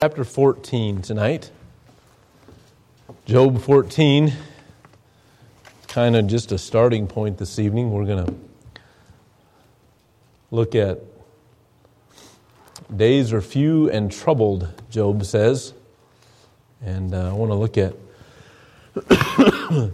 chapter 0.00 0.22
14 0.22 1.02
tonight. 1.02 1.50
Job 3.26 3.60
14, 3.60 4.32
kind 5.88 6.14
of 6.14 6.28
just 6.28 6.52
a 6.52 6.58
starting 6.58 7.08
point 7.08 7.36
this 7.38 7.58
evening. 7.58 7.90
We're 7.90 8.04
going 8.04 8.24
to 8.24 8.34
look 10.52 10.76
at 10.76 11.00
days 12.96 13.32
are 13.32 13.40
few 13.40 13.90
and 13.90 14.12
troubled, 14.12 14.68
Job 14.88 15.24
says. 15.24 15.74
And 16.80 17.12
uh, 17.12 17.30
I 17.30 17.32
want 17.32 17.50
to 17.50 17.56
look 17.56 17.76
at 17.76 17.96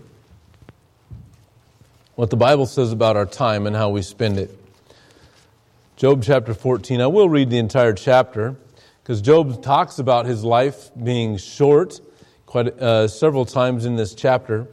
what 2.15 2.29
the 2.29 2.37
Bible 2.37 2.67
says 2.67 2.93
about 2.93 3.17
our 3.17 3.25
time 3.25 3.67
and 3.67 3.75
how 3.75 3.89
we 3.89 4.03
spend 4.03 4.39
it. 4.39 4.51
Job 5.97 6.23
chapter 6.23 6.53
14. 6.53 7.01
I 7.01 7.07
will 7.07 7.31
read 7.31 7.49
the 7.49 7.57
entire 7.57 7.95
chapter 7.95 8.57
because 9.05 9.21
Job 9.21 9.63
talks 9.63 9.99
about 9.99 10.25
his 10.25 10.45
life 10.45 10.89
being 11.03 11.37
short 11.37 12.01
quite 12.47 12.69
uh, 12.81 13.07
several 13.07 13.45
times 13.45 13.85
in 13.85 13.97
this 13.97 14.15
chapter. 14.15 14.67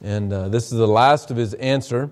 And 0.00 0.32
uh, 0.32 0.48
this 0.48 0.72
is 0.72 0.78
the 0.78 0.88
last 0.88 1.30
of 1.30 1.36
his 1.36 1.52
answer 1.52 2.08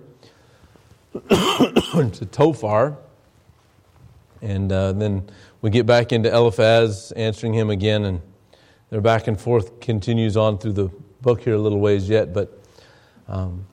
to 1.30 2.28
Zophar. 2.30 2.98
And 4.42 4.70
uh, 4.70 4.92
then 4.92 5.30
we 5.62 5.70
get 5.70 5.86
back 5.86 6.12
into 6.12 6.30
Eliphaz 6.30 7.12
answering 7.12 7.54
him 7.54 7.70
again, 7.70 8.04
and 8.04 8.20
their 8.90 9.00
back 9.00 9.26
and 9.26 9.40
forth 9.40 9.80
continues 9.80 10.36
on 10.36 10.58
through 10.58 10.74
the 10.74 10.90
book 11.22 11.40
here 11.40 11.54
a 11.54 11.58
little 11.58 11.80
ways 11.80 12.10
yet. 12.10 12.34
But 12.34 12.62
um, 13.26 13.64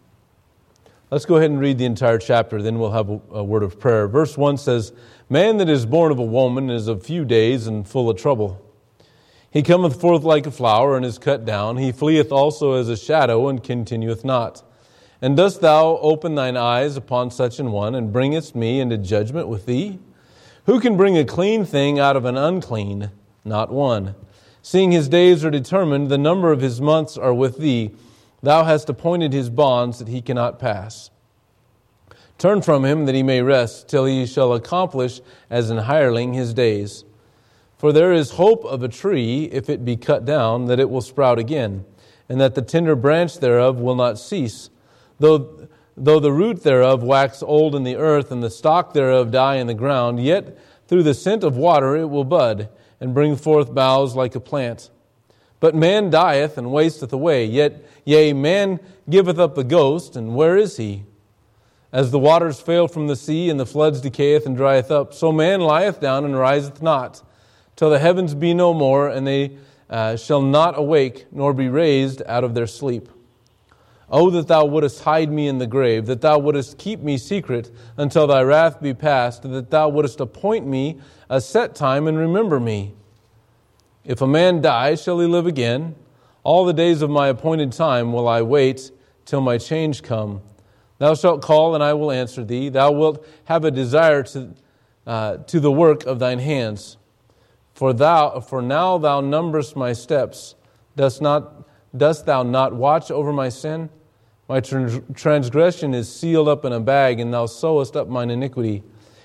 let's 1.13 1.25
go 1.25 1.35
ahead 1.35 1.51
and 1.51 1.59
read 1.59 1.77
the 1.77 1.85
entire 1.85 2.17
chapter, 2.17 2.59
then 2.59 2.79
we'll 2.79 2.91
have 2.91 3.07
a, 3.07 3.43
word 3.43 3.61
of 3.61 3.79
prayer. 3.79 4.07
Verse 4.07 4.35
1 4.35 4.57
says, 4.57 4.93
Man 5.29 5.57
that 5.57 5.69
is 5.69 5.85
born 5.85 6.11
of 6.11 6.17
a 6.17 6.25
woman 6.25 6.71
is 6.71 6.87
of 6.87 7.05
few 7.05 7.23
days 7.23 7.67
and 7.67 7.87
full 7.87 8.09
of 8.09 8.17
trouble. 8.17 8.59
He 9.51 9.61
cometh 9.61 10.01
forth 10.01 10.23
like 10.23 10.47
a 10.47 10.51
flower 10.51 10.97
and 10.97 11.05
is 11.05 11.19
cut 11.19 11.45
down. 11.45 11.77
He 11.77 11.91
fleeth 11.91 12.31
also 12.31 12.73
as 12.73 12.89
a 12.89 12.97
shadow 12.97 13.47
and 13.47 13.63
continueth 13.63 14.25
not. 14.25 14.63
And 15.21 15.37
dost 15.37 15.61
thou 15.61 15.99
open 15.99 16.33
thine 16.33 16.57
eyes 16.57 16.97
upon 16.97 17.29
such 17.29 17.59
an 17.59 17.71
one, 17.71 17.93
and 17.93 18.11
bringest 18.11 18.55
me 18.55 18.79
into 18.79 18.97
judgment 18.97 19.47
with 19.47 19.67
thee? 19.67 19.99
Who 20.65 20.79
can 20.79 20.97
bring 20.97 21.15
a 21.15 21.25
clean 21.25 21.63
thing 21.63 21.99
out 21.99 22.15
of 22.15 22.25
an 22.25 22.37
unclean? 22.37 23.11
Not 23.45 23.71
one. 23.71 24.15
Seeing 24.63 24.91
his 24.91 25.07
days 25.09 25.45
are 25.45 25.51
determined, 25.51 26.09
the 26.09 26.17
number 26.17 26.51
of 26.51 26.61
his 26.61 26.81
months 26.81 27.17
are 27.17 27.35
with 27.35 27.59
thee. 27.59 27.91
Thou 28.43 28.65
hast 28.65 28.89
appointed 28.89 29.31
his 29.31 29.49
bonds 29.49 29.99
that 29.99 30.09
he 30.09 30.21
cannot 30.21 30.59
pass. 30.59 31.09
Turn 32.37 32.61
from 32.61 32.83
him 32.83 33.05
that 33.05 33.15
he 33.15 33.23
may 33.23 33.41
rest, 33.41 33.87
till 33.87 34.03
he 34.03 34.25
shall 34.25 34.53
accomplish 34.53 35.21
as 35.49 35.69
an 35.69 35.77
hireling 35.77 36.33
his 36.33 36.53
days. 36.53 37.05
For 37.77 37.93
there 37.93 38.11
is 38.11 38.31
hope 38.31 38.65
of 38.65 38.83
a 38.83 38.89
tree, 38.89 39.45
if 39.45 39.69
it 39.69 39.85
be 39.85 39.95
cut 39.95 40.25
down, 40.25 40.65
that 40.65 40.79
it 40.79 40.89
will 40.89 41.01
sprout 41.01 41.39
again, 41.39 41.85
and 42.27 42.41
that 42.41 42.53
the 42.53 42.61
tender 42.61 42.97
branch 42.97 43.39
thereof 43.39 43.79
will 43.79 43.95
not 43.95 44.19
cease. 44.19 44.69
Though, 45.19 45.69
though 45.95 46.19
the 46.19 46.33
root 46.33 46.63
thereof 46.63 47.01
wax 47.01 47.41
old 47.41 47.75
in 47.75 47.83
the 47.83 47.95
earth, 47.95 48.29
and 48.29 48.43
the 48.43 48.49
stock 48.49 48.93
thereof 48.93 49.31
die 49.31 49.55
in 49.55 49.67
the 49.67 49.73
ground, 49.73 50.21
yet 50.21 50.57
through 50.89 51.03
the 51.03 51.13
scent 51.13 51.45
of 51.45 51.55
water 51.55 51.95
it 51.95 52.09
will 52.09 52.25
bud, 52.25 52.67
and 52.99 53.13
bring 53.13 53.37
forth 53.37 53.73
boughs 53.73 54.15
like 54.17 54.35
a 54.35 54.41
plant. 54.41 54.89
But 55.63 55.75
man 55.75 56.09
dieth 56.09 56.57
and 56.57 56.73
wasteth 56.73 57.13
away, 57.13 57.45
yet, 57.45 57.85
yea, 58.03 58.33
man 58.33 58.81
giveth 59.09 59.39
up 59.39 59.55
the 59.55 59.63
ghost, 59.63 60.17
and 60.17 60.35
where 60.35 60.57
is 60.57 60.75
he? 60.75 61.05
As 61.93 62.11
the 62.11 62.19
waters 62.19 62.59
fail 62.59 62.89
from 62.89 63.07
the 63.07 63.15
sea, 63.15 63.49
and 63.49 63.57
the 63.57 63.65
floods 63.65 64.01
decayeth 64.01 64.45
and 64.45 64.57
drieth 64.57 64.91
up, 64.91 65.13
so 65.13 65.31
man 65.31 65.61
lieth 65.61 66.01
down 66.01 66.25
and 66.25 66.37
riseth 66.37 66.81
not, 66.81 67.23
till 67.77 67.89
the 67.89 67.97
heavens 67.97 68.35
be 68.35 68.53
no 68.53 68.73
more, 68.73 69.07
and 69.07 69.25
they 69.25 69.55
uh, 69.89 70.17
shall 70.17 70.41
not 70.41 70.77
awake, 70.77 71.27
nor 71.31 71.53
be 71.53 71.69
raised 71.69 72.21
out 72.25 72.43
of 72.43 72.55
their 72.55 72.67
sleep. 72.67 73.07
Oh, 74.09 74.29
that 74.31 74.49
thou 74.49 74.65
wouldest 74.65 75.03
hide 75.05 75.31
me 75.31 75.47
in 75.47 75.59
the 75.59 75.65
grave, 75.65 76.07
that 76.07 76.19
thou 76.19 76.39
wouldest 76.39 76.77
keep 76.77 76.99
me 76.99 77.17
secret 77.17 77.71
until 77.95 78.27
thy 78.27 78.41
wrath 78.41 78.81
be 78.81 78.93
past, 78.93 79.43
that 79.43 79.71
thou 79.71 79.87
wouldest 79.87 80.19
appoint 80.19 80.67
me 80.67 80.99
a 81.29 81.39
set 81.39 81.73
time 81.73 82.05
and 82.09 82.17
remember 82.17 82.59
me. 82.59 82.95
If 84.05 84.21
a 84.21 84.27
man 84.27 84.61
die, 84.61 84.95
shall 84.95 85.19
he 85.19 85.27
live 85.27 85.45
again? 85.45 85.95
All 86.43 86.65
the 86.65 86.73
days 86.73 87.01
of 87.01 87.09
my 87.09 87.29
appointed 87.29 87.71
time 87.71 88.11
will 88.11 88.27
I 88.27 88.41
wait 88.41 88.91
till 89.25 89.39
my 89.39 89.57
change 89.57 90.03
come. 90.03 90.41
Thou 90.97 91.15
shalt 91.15 91.41
call, 91.41 91.73
and 91.73 91.83
I 91.83 91.93
will 91.93 92.11
answer 92.11 92.43
thee. 92.43 92.69
Thou 92.69 92.91
wilt 92.91 93.25
have 93.45 93.63
a 93.63 93.71
desire 93.71 94.23
to, 94.23 94.53
uh, 95.07 95.37
to 95.37 95.59
the 95.59 95.71
work 95.71 96.05
of 96.05 96.19
thine 96.19 96.39
hands. 96.39 96.97
For, 97.73 97.93
thou, 97.93 98.41
for 98.41 98.61
now 98.61 98.97
thou 98.97 99.21
numberest 99.21 99.75
my 99.75 99.93
steps. 99.93 100.55
Dost, 100.95 101.21
not, 101.21 101.67
dost 101.97 102.25
thou 102.25 102.43
not 102.43 102.73
watch 102.73 103.09
over 103.09 103.31
my 103.31 103.49
sin? 103.49 103.89
My 104.49 104.59
transgression 104.59 105.93
is 105.93 106.13
sealed 106.13 106.49
up 106.49 106.65
in 106.65 106.73
a 106.73 106.79
bag, 106.79 107.21
and 107.21 107.33
thou 107.33 107.45
sewest 107.45 107.95
up 107.95 108.09
mine 108.09 108.29
iniquity. 108.29 108.83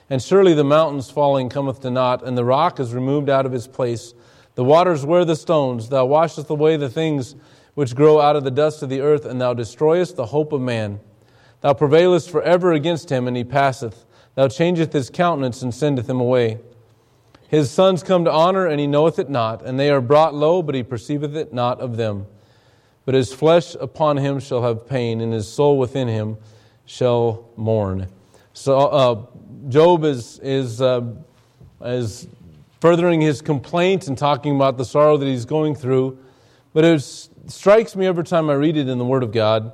And 0.09 0.23
surely 0.23 0.55
the 0.55 0.65
mountains 0.65 1.11
falling 1.11 1.49
cometh 1.49 1.81
to 1.81 1.91
naught, 1.91 2.25
and 2.25 2.39
the 2.39 2.45
rock 2.45 2.81
is 2.81 2.95
removed 2.95 3.29
out 3.29 3.45
of 3.45 3.53
his 3.53 3.67
place. 3.67 4.15
The 4.59 4.65
waters 4.65 5.07
wear 5.07 5.25
the 5.25 5.37
stones. 5.37 5.89
Thou 5.89 6.07
washest 6.07 6.51
away 6.51 6.77
the 6.77 6.89
things 6.89 7.37
which 7.75 7.95
grow 7.95 8.21
out 8.21 8.35
of 8.35 8.43
the 8.43 8.51
dust 8.51 8.83
of 8.83 8.89
the 8.89 9.01
earth, 9.01 9.25
and 9.25 9.41
thou 9.41 9.55
destroyest 9.55 10.17
the 10.17 10.27
hope 10.27 10.53
of 10.53 10.61
man. 10.61 10.99
Thou 11.61 11.75
prevailest 11.75 12.29
forever 12.29 12.73
against 12.73 13.09
him, 13.09 13.29
and 13.29 13.37
he 13.37 13.45
passeth. 13.45 14.05
Thou 14.35 14.49
changeth 14.49 14.93
his 14.93 15.11
countenance 15.11 15.63
and 15.63 15.73
sendeth 15.73 16.11
him 16.11 16.19
away. 16.19 16.59
His 17.47 17.71
sons 17.71 18.03
come 18.03 18.25
to 18.25 18.33
honor, 18.33 18.67
and 18.67 18.81
he 18.81 18.89
knoweth 18.89 19.21
it 19.21 19.31
not, 19.31 19.63
and 19.63 19.79
they 19.79 19.91
are 19.91 20.01
brought 20.01 20.35
low, 20.35 20.61
but 20.61 20.75
he 20.75 20.83
perceiveth 20.83 21.37
it 21.37 21.53
not 21.53 21.79
of 21.79 21.97
them. 21.97 22.27
But 23.05 23.15
his 23.15 23.33
flesh 23.33 23.77
upon 23.77 24.17
him 24.17 24.41
shall 24.41 24.63
have 24.63 24.89
pain, 24.89 25.21
and 25.21 25.33
his 25.33 25.47
soul 25.47 25.79
within 25.79 26.09
him 26.09 26.37
shall 26.85 27.49
mourn. 27.55 28.09
So 28.55 28.77
uh, 28.77 29.23
Job 29.69 30.03
is 30.03 30.41
is 30.41 30.83
uh, 30.83 31.03
is 31.81 32.27
furthering 32.81 33.21
his 33.21 33.43
complaint 33.43 34.07
and 34.07 34.17
talking 34.17 34.57
about 34.57 34.77
the 34.77 34.85
sorrow 34.85 35.17
that 35.17 35.27
he's 35.27 35.45
going 35.45 35.75
through. 35.75 36.19
But 36.73 36.85
it 36.85 37.01
strikes 37.47 37.97
me 37.97 38.07
every 38.07 38.25
time 38.25 38.51
I 38.51 38.55
read 38.55 38.77
it 38.77 38.89
in 38.89 38.99
the 38.99 39.05
Word 39.05 39.23
of 39.23 39.33
God 39.33 39.73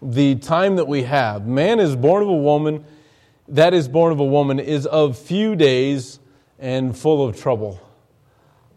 the 0.00 0.36
time 0.36 0.76
that 0.76 0.86
we 0.86 1.02
have. 1.02 1.46
Man 1.46 1.80
is 1.80 1.96
born 1.96 2.22
of 2.22 2.28
a 2.28 2.36
woman, 2.36 2.84
that 3.48 3.74
is 3.74 3.88
born 3.88 4.12
of 4.12 4.20
a 4.20 4.24
woman, 4.24 4.60
is 4.60 4.86
of 4.86 5.18
few 5.18 5.56
days 5.56 6.20
and 6.58 6.96
full 6.96 7.26
of 7.26 7.40
trouble. 7.40 7.80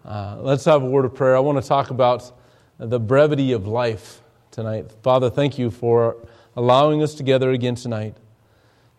Uh, 0.03 0.37
let's 0.39 0.65
have 0.65 0.81
a 0.81 0.85
word 0.85 1.05
of 1.05 1.13
prayer. 1.13 1.35
I 1.35 1.39
want 1.39 1.61
to 1.61 1.67
talk 1.67 1.91
about 1.91 2.31
the 2.79 2.99
brevity 2.99 3.51
of 3.51 3.67
life 3.67 4.21
tonight. 4.49 4.91
Father, 5.03 5.29
thank 5.29 5.59
you 5.59 5.69
for 5.69 6.17
allowing 6.55 7.03
us 7.03 7.13
together 7.13 7.51
again 7.51 7.75
tonight. 7.75 8.17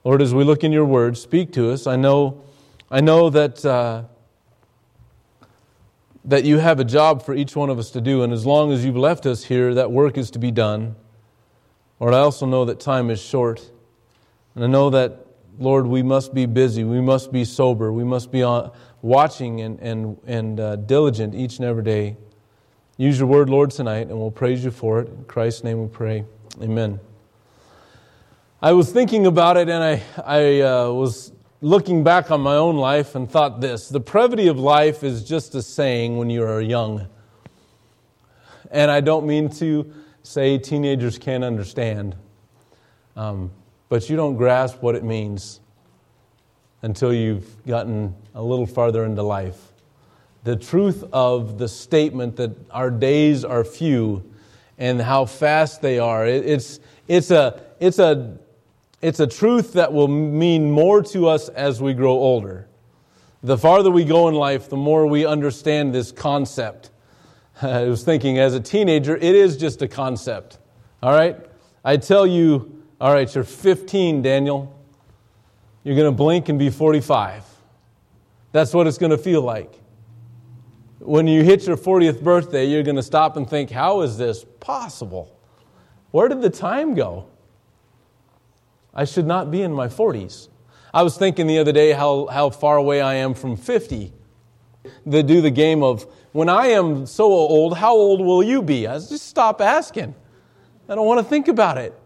Lord, 0.04 0.22
as 0.22 0.32
we 0.32 0.44
look 0.44 0.62
in 0.62 0.72
your 0.72 0.84
word, 0.84 1.16
speak 1.16 1.52
to 1.54 1.72
us. 1.72 1.86
I 1.86 1.96
know, 1.96 2.42
I 2.90 3.00
know 3.00 3.30
that, 3.30 3.64
uh, 3.64 4.04
that 6.24 6.44
you 6.44 6.58
have 6.58 6.78
a 6.78 6.84
job 6.84 7.22
for 7.22 7.34
each 7.34 7.56
one 7.56 7.70
of 7.70 7.78
us 7.78 7.90
to 7.90 8.00
do, 8.00 8.22
and 8.22 8.32
as 8.32 8.46
long 8.46 8.72
as 8.72 8.84
you've 8.84 8.96
left 8.96 9.26
us 9.26 9.44
here, 9.44 9.74
that 9.74 9.90
work 9.90 10.16
is 10.16 10.30
to 10.32 10.38
be 10.38 10.50
done. 10.50 10.94
Lord, 11.98 12.14
I 12.14 12.18
also 12.18 12.46
know 12.46 12.64
that 12.64 12.80
time 12.80 13.10
is 13.10 13.20
short. 13.20 13.70
And 14.54 14.64
I 14.64 14.66
know 14.66 14.90
that, 14.90 15.26
Lord, 15.58 15.86
we 15.86 16.02
must 16.02 16.34
be 16.34 16.46
busy. 16.46 16.84
We 16.84 17.00
must 17.00 17.32
be 17.32 17.44
sober. 17.44 17.92
We 17.92 18.04
must 18.04 18.30
be 18.30 18.42
on, 18.42 18.70
watching 19.02 19.60
and, 19.60 19.80
and, 19.80 20.18
and 20.26 20.60
uh, 20.60 20.76
diligent 20.76 21.34
each 21.34 21.58
and 21.58 21.66
every 21.66 21.82
day. 21.82 22.16
Use 22.96 23.18
your 23.18 23.28
word, 23.28 23.48
Lord, 23.48 23.70
tonight, 23.70 24.08
and 24.08 24.18
we'll 24.18 24.30
praise 24.30 24.64
you 24.64 24.70
for 24.70 25.00
it. 25.00 25.08
In 25.08 25.24
Christ's 25.24 25.64
name 25.64 25.80
we 25.80 25.88
pray. 25.88 26.24
Amen. 26.60 27.00
I 28.60 28.72
was 28.72 28.92
thinking 28.92 29.26
about 29.26 29.56
it 29.56 29.68
and 29.68 29.82
I, 29.82 30.02
I 30.24 30.60
uh, 30.60 30.90
was 30.92 31.32
looking 31.64 32.02
back 32.02 32.32
on 32.32 32.40
my 32.40 32.56
own 32.56 32.76
life 32.76 33.14
and 33.14 33.30
thought 33.30 33.60
this 33.60 33.88
the 33.88 34.00
brevity 34.00 34.48
of 34.48 34.58
life 34.58 35.04
is 35.04 35.22
just 35.22 35.54
a 35.54 35.62
saying 35.62 36.18
when 36.18 36.28
you 36.28 36.42
are 36.42 36.60
young. 36.60 37.06
And 38.70 38.90
I 38.90 39.00
don't 39.00 39.26
mean 39.26 39.48
to 39.50 39.90
say 40.24 40.58
teenagers 40.58 41.18
can't 41.18 41.44
understand, 41.44 42.16
um, 43.16 43.52
but 43.88 44.10
you 44.10 44.16
don't 44.16 44.36
grasp 44.36 44.82
what 44.82 44.96
it 44.96 45.04
means 45.04 45.60
until 46.82 47.14
you've 47.14 47.64
gotten 47.64 48.14
a 48.34 48.42
little 48.42 48.66
farther 48.66 49.04
into 49.04 49.22
life. 49.22 49.72
The 50.42 50.56
truth 50.56 51.04
of 51.12 51.58
the 51.58 51.68
statement 51.68 52.34
that 52.36 52.50
our 52.72 52.90
days 52.90 53.44
are 53.44 53.62
few 53.62 54.28
and 54.78 55.00
how 55.00 55.26
fast 55.26 55.80
they 55.80 56.00
are, 56.00 56.26
it's, 56.26 56.80
it's, 57.06 57.30
a, 57.30 57.62
it's, 57.78 58.00
a, 58.00 58.36
it's 59.02 59.18
a 59.18 59.26
truth 59.26 59.72
that 59.72 59.92
will 59.92 60.08
mean 60.08 60.70
more 60.70 61.02
to 61.02 61.28
us 61.28 61.48
as 61.48 61.82
we 61.82 61.92
grow 61.92 62.12
older. 62.12 62.68
The 63.42 63.58
farther 63.58 63.90
we 63.90 64.04
go 64.04 64.28
in 64.28 64.34
life, 64.34 64.68
the 64.68 64.76
more 64.76 65.06
we 65.06 65.26
understand 65.26 65.92
this 65.92 66.12
concept. 66.12 66.90
I 67.62 67.84
was 67.84 68.04
thinking 68.04 68.38
as 68.38 68.54
a 68.54 68.60
teenager, 68.60 69.16
it 69.16 69.34
is 69.34 69.56
just 69.56 69.82
a 69.82 69.88
concept. 69.88 70.58
All 71.02 71.12
right? 71.12 71.36
I 71.84 71.96
tell 71.96 72.24
you, 72.24 72.84
all 73.00 73.12
right, 73.12 73.32
you're 73.34 73.42
15, 73.42 74.22
Daniel. 74.22 74.80
You're 75.82 75.96
going 75.96 76.10
to 76.10 76.16
blink 76.16 76.48
and 76.48 76.56
be 76.56 76.70
45. 76.70 77.44
That's 78.52 78.72
what 78.72 78.86
it's 78.86 78.98
going 78.98 79.10
to 79.10 79.18
feel 79.18 79.42
like. 79.42 79.80
when 81.00 81.26
you 81.26 81.42
hit 81.42 81.66
your 81.66 81.76
40th 81.76 82.22
birthday, 82.22 82.64
you're 82.64 82.84
going 82.84 82.94
to 82.94 83.02
stop 83.02 83.36
and 83.36 83.50
think, 83.50 83.72
how 83.72 84.02
is 84.02 84.16
this 84.16 84.44
possible? 84.60 85.36
Where 86.12 86.28
did 86.28 86.40
the 86.40 86.50
time 86.50 86.94
go? 86.94 87.26
I 88.94 89.04
should 89.04 89.26
not 89.26 89.50
be 89.50 89.62
in 89.62 89.72
my 89.72 89.88
40s. 89.88 90.48
I 90.94 91.02
was 91.02 91.16
thinking 91.16 91.46
the 91.46 91.58
other 91.58 91.72
day 91.72 91.92
how, 91.92 92.26
how 92.26 92.50
far 92.50 92.76
away 92.76 93.00
I 93.00 93.14
am 93.14 93.34
from 93.34 93.56
50. 93.56 94.12
They 95.06 95.22
do 95.22 95.40
the 95.40 95.50
game 95.50 95.82
of, 95.82 96.06
when 96.32 96.48
I 96.48 96.68
am 96.68 97.06
so 97.06 97.24
old, 97.24 97.76
how 97.78 97.94
old 97.94 98.20
will 98.20 98.42
you 98.42 98.62
be? 98.62 98.86
I 98.86 98.94
just 98.94 99.26
stop 99.26 99.60
asking. 99.60 100.14
I 100.88 100.94
don't 100.94 101.06
want 101.06 101.20
to 101.20 101.24
think 101.24 101.48
about 101.48 101.78
it. 101.78 101.98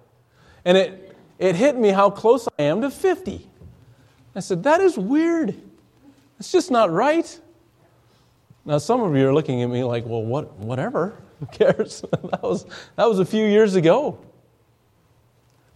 And 0.65 0.77
it, 0.77 1.17
it 1.39 1.57
hit 1.57 1.77
me 1.77 1.89
how 1.89 2.11
close 2.11 2.49
I 2.59 2.65
am 2.65 2.81
to 2.83 2.91
50. 2.91 3.51
I 4.35 4.41
said, 4.41 4.63
that 4.65 4.81
is 4.81 4.99
weird. 4.99 5.55
It's 6.39 6.53
just 6.53 6.71
not 6.71 6.91
right. 6.91 7.41
Now, 8.65 8.79
some 8.79 9.01
of 9.01 9.17
you 9.17 9.27
are 9.29 9.35
looking 9.35 9.63
at 9.63 9.71
me 9.71 9.83
like, 9.83 10.05
well, 10.05 10.23
what, 10.23 10.55
whatever. 10.59 11.23
Who 11.41 11.47
cares? 11.47 12.01
that, 12.11 12.43
was, 12.43 12.67
that 12.97 13.09
was 13.09 13.19
a 13.19 13.25
few 13.25 13.47
years 13.47 13.75
ago. 13.75 14.19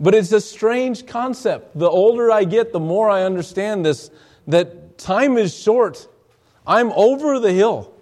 But 0.00 0.14
it's 0.14 0.32
a 0.32 0.40
strange 0.40 1.06
concept. 1.06 1.78
The 1.78 1.88
older 1.88 2.32
I 2.32 2.44
get, 2.44 2.72
the 2.72 2.80
more 2.80 3.10
I 3.10 3.22
understand 3.22 3.84
this 3.84 4.10
that 4.46 4.96
time 4.96 5.36
is 5.36 5.54
short. 5.54 6.08
I'm 6.66 6.90
over 6.92 7.38
the 7.38 7.52
hill. 7.52 7.92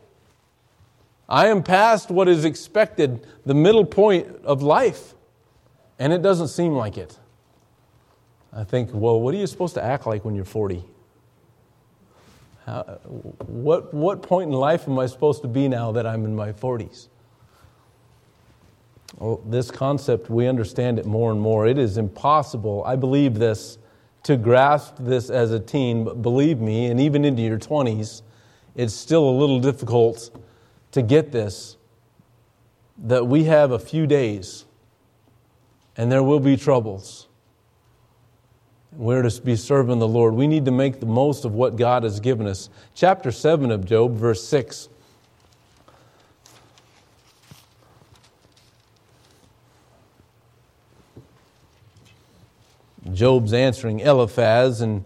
I 1.28 1.48
am 1.48 1.62
past 1.62 2.10
what 2.10 2.28
is 2.28 2.44
expected, 2.44 3.26
the 3.44 3.54
middle 3.54 3.84
point 3.84 4.28
of 4.44 4.62
life. 4.62 5.14
And 5.98 6.12
it 6.12 6.22
doesn't 6.22 6.48
seem 6.48 6.72
like 6.72 6.96
it. 6.96 7.18
I 8.52 8.64
think, 8.64 8.90
well, 8.92 9.20
what 9.20 9.34
are 9.34 9.36
you 9.36 9.46
supposed 9.46 9.74
to 9.74 9.84
act 9.84 10.06
like 10.06 10.24
when 10.24 10.34
you're 10.34 10.44
40? 10.44 10.84
How, 12.64 12.82
what, 13.46 13.92
what 13.92 14.22
point 14.22 14.50
in 14.50 14.56
life 14.56 14.88
am 14.88 14.98
I 14.98 15.06
supposed 15.06 15.42
to 15.42 15.48
be 15.48 15.68
now 15.68 15.92
that 15.92 16.06
I'm 16.06 16.24
in 16.24 16.34
my 16.34 16.52
40s? 16.52 17.08
Well, 19.16 19.40
this 19.46 19.70
concept, 19.70 20.30
we 20.30 20.46
understand 20.46 20.98
it 20.98 21.06
more 21.06 21.32
and 21.32 21.40
more. 21.40 21.66
It 21.66 21.78
is 21.78 21.96
impossible, 21.96 22.84
I 22.86 22.96
believe 22.96 23.34
this, 23.34 23.78
to 24.24 24.36
grasp 24.36 24.96
this 25.00 25.30
as 25.30 25.52
a 25.52 25.60
teen, 25.60 26.04
but 26.04 26.20
believe 26.20 26.60
me, 26.60 26.86
and 26.86 27.00
even 27.00 27.24
into 27.24 27.42
your 27.42 27.58
20s, 27.58 28.22
it's 28.74 28.94
still 28.94 29.28
a 29.28 29.32
little 29.32 29.60
difficult 29.60 30.30
to 30.92 31.02
get 31.02 31.32
this 31.32 31.76
that 33.04 33.26
we 33.26 33.44
have 33.44 33.70
a 33.70 33.78
few 33.78 34.06
days 34.06 34.64
and 35.96 36.10
there 36.10 36.22
will 36.22 36.40
be 36.40 36.56
troubles. 36.56 37.26
We're 38.92 39.22
to 39.22 39.42
be 39.42 39.56
serving 39.56 39.98
the 39.98 40.08
Lord. 40.08 40.34
We 40.34 40.46
need 40.46 40.64
to 40.64 40.70
make 40.70 41.00
the 41.00 41.06
most 41.06 41.44
of 41.44 41.52
what 41.52 41.76
God 41.76 42.04
has 42.04 42.20
given 42.20 42.46
us. 42.46 42.70
Chapter 42.94 43.30
7 43.30 43.70
of 43.70 43.84
Job, 43.84 44.16
verse 44.16 44.46
6. 44.46 44.88
Job's 53.12 53.52
answering 53.52 54.00
Eliphaz, 54.00 54.80
and 54.80 55.04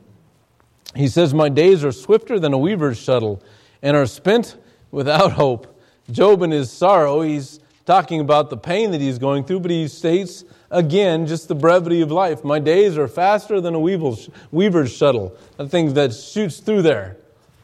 he 0.94 1.08
says, 1.08 1.32
My 1.32 1.48
days 1.48 1.84
are 1.84 1.92
swifter 1.92 2.38
than 2.38 2.52
a 2.52 2.58
weaver's 2.58 2.98
shuttle 2.98 3.42
and 3.82 3.96
are 3.96 4.06
spent 4.06 4.56
without 4.90 5.32
hope. 5.32 5.80
Job, 6.10 6.42
in 6.42 6.50
his 6.50 6.70
sorrow, 6.70 7.22
he's 7.22 7.60
talking 7.84 8.20
about 8.20 8.50
the 8.50 8.56
pain 8.56 8.90
that 8.92 9.00
he's 9.00 9.18
going 9.18 9.44
through, 9.44 9.60
but 9.60 9.70
he 9.70 9.88
states 9.88 10.44
again 10.70 11.26
just 11.26 11.48
the 11.48 11.54
brevity 11.54 12.00
of 12.00 12.10
life. 12.10 12.44
My 12.44 12.58
days 12.58 12.96
are 12.96 13.08
faster 13.08 13.60
than 13.60 13.74
a 13.74 13.80
weaver's 13.80 14.92
shuttle, 14.92 15.36
a 15.58 15.68
thing 15.68 15.94
that 15.94 16.12
shoots 16.12 16.58
through 16.58 16.82
there, 16.82 17.16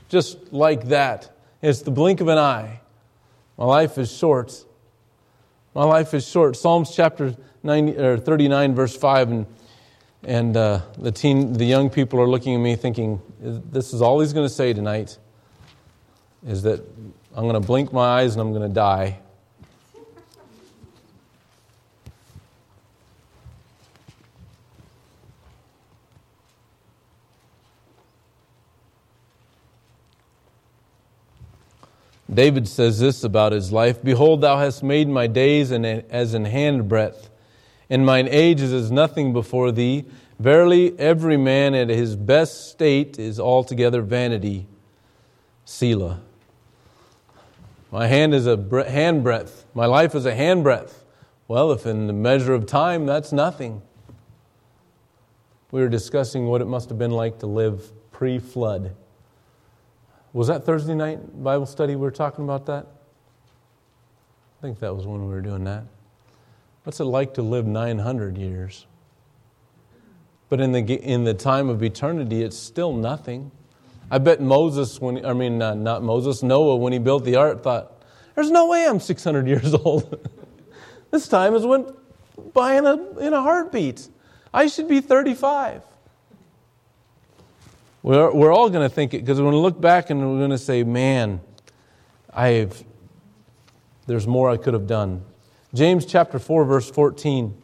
just 0.08 0.52
like 0.52 0.88
that. 0.88 1.31
It's 1.62 1.82
the 1.82 1.91
blink 1.91 2.20
of 2.20 2.29
an 2.29 2.38
eye. 2.38 2.81
My 3.56 3.64
life 3.64 3.99
is 3.99 4.11
short. 4.11 4.64
My 5.75 5.84
life 5.84 6.14
is 6.14 6.26
short. 6.26 6.56
Psalms 6.56 6.94
chapter 6.94 7.34
90, 7.62 7.99
or 7.99 8.17
39, 8.17 8.75
verse 8.75 8.96
5, 8.96 9.31
and 9.31 9.46
and 10.25 10.56
uh, 10.56 10.82
the 10.99 11.12
teen, 11.12 11.53
the 11.53 11.65
young 11.65 11.91
people 11.91 12.20
are 12.20 12.29
looking 12.29 12.55
at 12.55 12.59
me 12.59 12.76
thinking, 12.76 13.20
this 13.41 13.93
is 13.93 14.03
all 14.03 14.20
he's 14.20 14.32
going 14.32 14.47
to 14.47 14.53
say 14.53 14.73
tonight 14.73 15.19
is 16.47 16.62
that 16.62 16.81
I'm 17.35 17.44
going 17.44 17.55
to 17.55 17.61
blink 17.61 17.93
my 17.93 18.20
eyes 18.20 18.35
and 18.35 18.41
I'm 18.41 18.53
going 18.53 18.69
to 18.69 18.75
die. 18.75 19.20
David 32.32 32.69
says 32.69 33.00
this 33.00 33.25
about 33.25 33.53
his 33.53 33.73
life 33.73 34.03
Behold, 34.03 34.43
thou 34.43 34.59
hast 34.59 34.82
made 34.82 35.09
my 35.09 35.26
days 35.26 35.73
as 35.73 36.35
an 36.35 36.44
handbreadth 36.44 37.31
and 37.90 38.05
mine 38.05 38.29
age 38.31 38.61
is 38.61 38.73
as 38.73 38.90
nothing 38.90 39.32
before 39.32 39.73
thee. 39.73 40.05
Verily, 40.38 40.99
every 40.99 41.37
man 41.37 41.75
at 41.75 41.88
his 41.88 42.14
best 42.14 42.70
state 42.70 43.19
is 43.19 43.40
altogether 43.40 44.02
vanity. 44.02 44.67
Selah. 45.64 46.20
My 47.90 48.06
hand 48.06 48.35
is 48.35 48.46
a 48.46 48.56
handbreadth. 48.56 49.64
My 49.75 49.87
life 49.87 50.14
is 50.14 50.26
a 50.26 50.35
handbreadth. 50.35 50.93
Well, 51.49 51.73
if 51.73 51.87
in 51.87 52.06
the 52.06 52.12
measure 52.12 52.52
of 52.52 52.67
time, 52.67 53.06
that's 53.06 53.32
nothing. 53.32 53.81
We 55.70 55.81
were 55.81 55.88
discussing 55.88 56.46
what 56.46 56.61
it 56.61 56.67
must 56.67 56.88
have 56.91 56.99
been 56.99 57.11
like 57.11 57.38
to 57.41 57.46
live 57.46 57.91
pre 58.12 58.38
flood. 58.38 58.94
Was 60.32 60.49
that 60.49 60.64
Thursday 60.64 60.94
night 60.94 61.43
Bible 61.43 61.67
study 61.67 61.94
we 61.94 62.02
were 62.02 62.11
talking 62.11 62.44
about 62.44 62.67
that? 62.67 62.87
I 64.58 64.62
think 64.62 64.79
that 64.81 64.94
was 64.94 65.06
when 65.06 65.26
we 65.26 65.32
were 65.32 65.41
doing 65.41 65.64
that. 65.64 65.84
What's 66.88 67.00
it 67.00 67.05
like 67.05 67.35
to 67.35 67.43
live 67.43 67.67
900 67.67 68.38
years? 68.38 68.87
But 70.49 70.58
in 70.58 70.73
the, 70.73 70.81
in 70.81 71.25
the 71.25 71.35
time 71.35 71.69
of 71.69 71.82
eternity, 71.82 72.43
it's 72.43 72.56
still 72.56 72.94
nothing. 72.94 73.50
I 74.11 74.17
bet 74.17 74.40
Moses, 74.40 74.99
when, 74.99 75.23
I 75.26 75.35
mean, 75.35 75.61
uh, 75.61 75.75
not 75.75 76.02
Moses, 76.02 76.43
Noah, 76.43 76.76
when 76.76 76.94
he 76.94 76.99
built 76.99 77.26
the 77.26 77.37
ark, 77.37 77.62
thought, 77.62 78.02
there's 78.35 78.50
no 78.50 78.69
way 78.69 78.87
I'm 78.87 79.00
600 79.00 79.46
years 79.46 79.75
old. 79.85 80.26
this 81.11 81.29
time 81.29 81.52
has 81.52 81.67
went 81.67 81.94
by 82.55 82.79
in 82.79 82.87
a, 82.87 83.19
in 83.19 83.34
a 83.34 83.43
heartbeat. 83.43 84.08
I 84.55 84.67
should 84.67 84.88
be 84.88 85.02
35. 85.02 85.82
We're, 88.02 88.32
we're 88.32 88.55
all 88.55 88.70
going 88.70 88.88
to 88.88 88.94
think 88.94 89.12
it 89.12 89.19
because 89.19 89.38
we're 89.38 89.50
going 89.50 89.56
to 89.56 89.58
look 89.58 89.79
back 89.79 90.08
and 90.08 90.23
we're 90.23 90.38
going 90.38 90.52
to 90.52 90.56
say, 90.56 90.84
man, 90.84 91.43
I've, 92.32 92.82
there's 94.06 94.26
more 94.26 94.49
I 94.49 94.56
could 94.56 94.72
have 94.72 94.86
done. 94.86 95.27
James 95.79 96.05
chapter 96.05 96.41
4, 96.41 96.65
verse 96.65 96.91
14. 96.91 97.56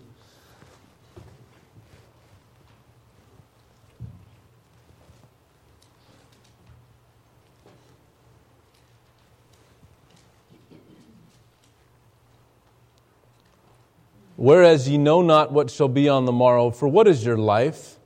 Whereas 14.36 14.88
ye 14.88 14.96
know 14.96 15.20
not 15.20 15.50
what 15.50 15.68
shall 15.68 15.88
be 15.88 16.08
on 16.08 16.24
the 16.24 16.30
morrow, 16.30 16.70
for 16.70 16.86
what 16.86 17.08
is 17.08 17.26
your 17.26 17.36
life? 17.36 17.96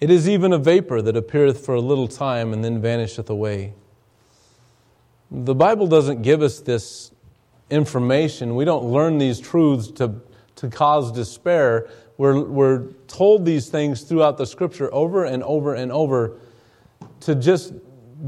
It 0.00 0.08
is 0.08 0.26
even 0.26 0.54
a 0.54 0.58
vapor 0.58 1.02
that 1.02 1.14
appeareth 1.14 1.62
for 1.62 1.74
a 1.74 1.80
little 1.82 2.08
time 2.08 2.54
and 2.54 2.64
then 2.64 2.80
vanisheth 2.80 3.28
away. 3.28 3.74
The 5.30 5.54
Bible 5.54 5.86
doesn't 5.86 6.22
give 6.22 6.40
us 6.40 6.58
this 6.60 7.12
information. 7.70 8.54
We 8.54 8.64
don't 8.64 8.84
learn 8.84 9.18
these 9.18 9.40
truths 9.40 9.90
to, 9.92 10.14
to 10.56 10.68
cause 10.68 11.12
despair. 11.12 11.88
We're, 12.16 12.42
we're 12.42 12.92
told 13.08 13.44
these 13.44 13.68
things 13.68 14.02
throughout 14.02 14.38
the 14.38 14.46
scripture 14.46 14.92
over 14.92 15.24
and 15.24 15.42
over 15.42 15.74
and 15.74 15.90
over 15.92 16.38
to 17.20 17.34
just 17.34 17.72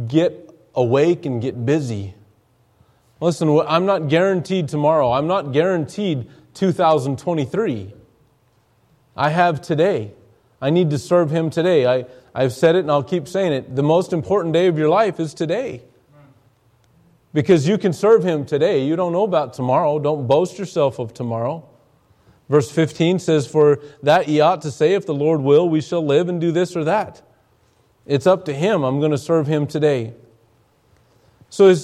get 0.06 0.50
awake 0.74 1.26
and 1.26 1.40
get 1.40 1.64
busy. 1.64 2.14
Listen, 3.20 3.48
I'm 3.66 3.86
not 3.86 4.08
guaranteed 4.08 4.68
tomorrow. 4.68 5.12
I'm 5.12 5.26
not 5.26 5.52
guaranteed 5.52 6.28
2023. 6.54 7.94
I 9.16 9.30
have 9.30 9.60
today. 9.60 10.12
I 10.60 10.70
need 10.70 10.90
to 10.90 10.98
serve 10.98 11.30
Him 11.30 11.50
today. 11.50 11.86
I, 11.86 12.06
I've 12.34 12.52
said 12.52 12.76
it 12.76 12.80
and 12.80 12.90
I'll 12.90 13.02
keep 13.02 13.26
saying 13.26 13.52
it. 13.52 13.74
The 13.74 13.82
most 13.82 14.12
important 14.12 14.54
day 14.54 14.66
of 14.66 14.78
your 14.78 14.88
life 14.88 15.18
is 15.18 15.34
today 15.34 15.82
because 17.32 17.68
you 17.68 17.78
can 17.78 17.92
serve 17.92 18.24
him 18.24 18.44
today. 18.44 18.84
You 18.84 18.96
don't 18.96 19.12
know 19.12 19.24
about 19.24 19.54
tomorrow. 19.54 19.98
Don't 19.98 20.26
boast 20.26 20.58
yourself 20.58 20.98
of 20.98 21.12
tomorrow. 21.12 21.68
Verse 22.48 22.70
15 22.70 23.18
says, 23.18 23.46
For 23.46 23.80
that 24.02 24.28
ye 24.28 24.40
ought 24.40 24.62
to 24.62 24.70
say, 24.70 24.94
if 24.94 25.04
the 25.04 25.14
Lord 25.14 25.40
will, 25.40 25.68
we 25.68 25.80
shall 25.80 26.04
live 26.04 26.28
and 26.28 26.40
do 26.40 26.50
this 26.50 26.74
or 26.74 26.84
that. 26.84 27.22
It's 28.06 28.26
up 28.26 28.46
to 28.46 28.54
him. 28.54 28.82
I'm 28.82 29.00
going 29.00 29.10
to 29.10 29.18
serve 29.18 29.46
him 29.46 29.66
today. 29.66 30.14
So 31.50 31.74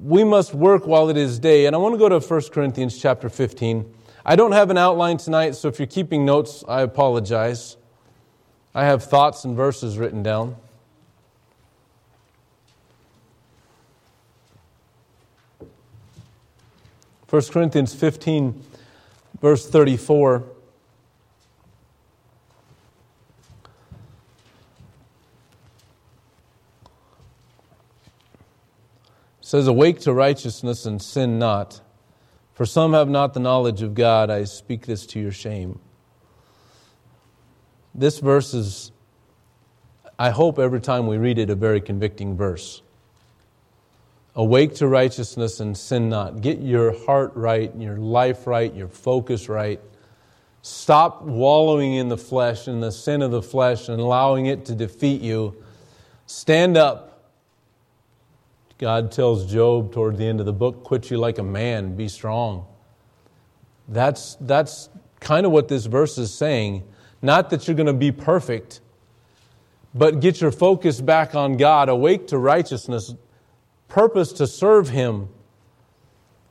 we 0.00 0.22
must 0.22 0.54
work 0.54 0.86
while 0.86 1.08
it 1.08 1.16
is 1.16 1.38
day. 1.38 1.66
And 1.66 1.74
I 1.74 1.78
want 1.78 1.94
to 1.94 1.98
go 1.98 2.08
to 2.08 2.20
1 2.20 2.42
Corinthians 2.52 2.96
chapter 3.00 3.28
15. 3.28 3.92
I 4.24 4.36
don't 4.36 4.52
have 4.52 4.70
an 4.70 4.78
outline 4.78 5.18
tonight, 5.18 5.54
so 5.54 5.68
if 5.68 5.78
you're 5.78 5.86
keeping 5.86 6.24
notes, 6.24 6.64
I 6.66 6.80
apologize. 6.80 7.76
I 8.74 8.84
have 8.84 9.04
thoughts 9.04 9.44
and 9.44 9.54
verses 9.54 9.98
written 9.98 10.22
down. 10.22 10.56
1 17.34 17.42
Corinthians 17.50 17.92
15, 17.92 18.62
verse 19.40 19.68
34. 19.68 20.44
says, 29.40 29.66
Awake 29.66 29.98
to 29.98 30.12
righteousness 30.12 30.86
and 30.86 31.02
sin 31.02 31.40
not. 31.40 31.80
For 32.52 32.64
some 32.64 32.92
have 32.92 33.08
not 33.08 33.34
the 33.34 33.40
knowledge 33.40 33.82
of 33.82 33.94
God. 33.94 34.30
I 34.30 34.44
speak 34.44 34.86
this 34.86 35.04
to 35.06 35.18
your 35.18 35.32
shame. 35.32 35.80
This 37.96 38.20
verse 38.20 38.54
is, 38.54 38.92
I 40.20 40.30
hope 40.30 40.60
every 40.60 40.80
time 40.80 41.08
we 41.08 41.16
read 41.16 41.40
it, 41.40 41.50
a 41.50 41.56
very 41.56 41.80
convicting 41.80 42.36
verse. 42.36 42.80
Awake 44.36 44.74
to 44.76 44.88
righteousness 44.88 45.60
and 45.60 45.76
sin 45.76 46.08
not. 46.08 46.40
Get 46.40 46.58
your 46.58 46.98
heart 47.04 47.32
right, 47.36 47.74
your 47.76 47.96
life 47.96 48.46
right, 48.46 48.74
your 48.74 48.88
focus 48.88 49.48
right. 49.48 49.80
Stop 50.62 51.22
wallowing 51.22 51.94
in 51.94 52.08
the 52.08 52.16
flesh, 52.16 52.66
and 52.66 52.82
the 52.82 52.90
sin 52.90 53.22
of 53.22 53.30
the 53.30 53.42
flesh, 53.42 53.88
and 53.88 54.00
allowing 54.00 54.46
it 54.46 54.64
to 54.66 54.74
defeat 54.74 55.20
you. 55.20 55.62
Stand 56.26 56.76
up 56.76 57.14
God 58.78 59.12
tells 59.12 59.50
Job 59.50 59.92
toward 59.92 60.18
the 60.18 60.24
end 60.24 60.40
of 60.40 60.46
the 60.46 60.52
book, 60.52 60.82
quit 60.82 61.10
you 61.10 61.16
like 61.16 61.38
a 61.38 61.42
man, 61.42 61.94
be 61.94 62.08
strong. 62.08 62.66
That's, 63.88 64.36
that's 64.40 64.88
kind 65.20 65.46
of 65.46 65.52
what 65.52 65.68
this 65.68 65.86
verse 65.86 66.18
is 66.18 66.34
saying. 66.34 66.82
Not 67.22 67.50
that 67.50 67.66
you're 67.66 67.76
going 67.76 67.86
to 67.86 67.92
be 67.92 68.12
perfect, 68.12 68.80
but 69.94 70.20
get 70.20 70.40
your 70.40 70.50
focus 70.50 71.00
back 71.00 71.34
on 71.34 71.56
God, 71.56 71.88
awake 71.88 72.26
to 72.28 72.38
righteousness, 72.38 73.14
purpose 73.88 74.32
to 74.34 74.46
serve 74.46 74.88
Him. 74.88 75.28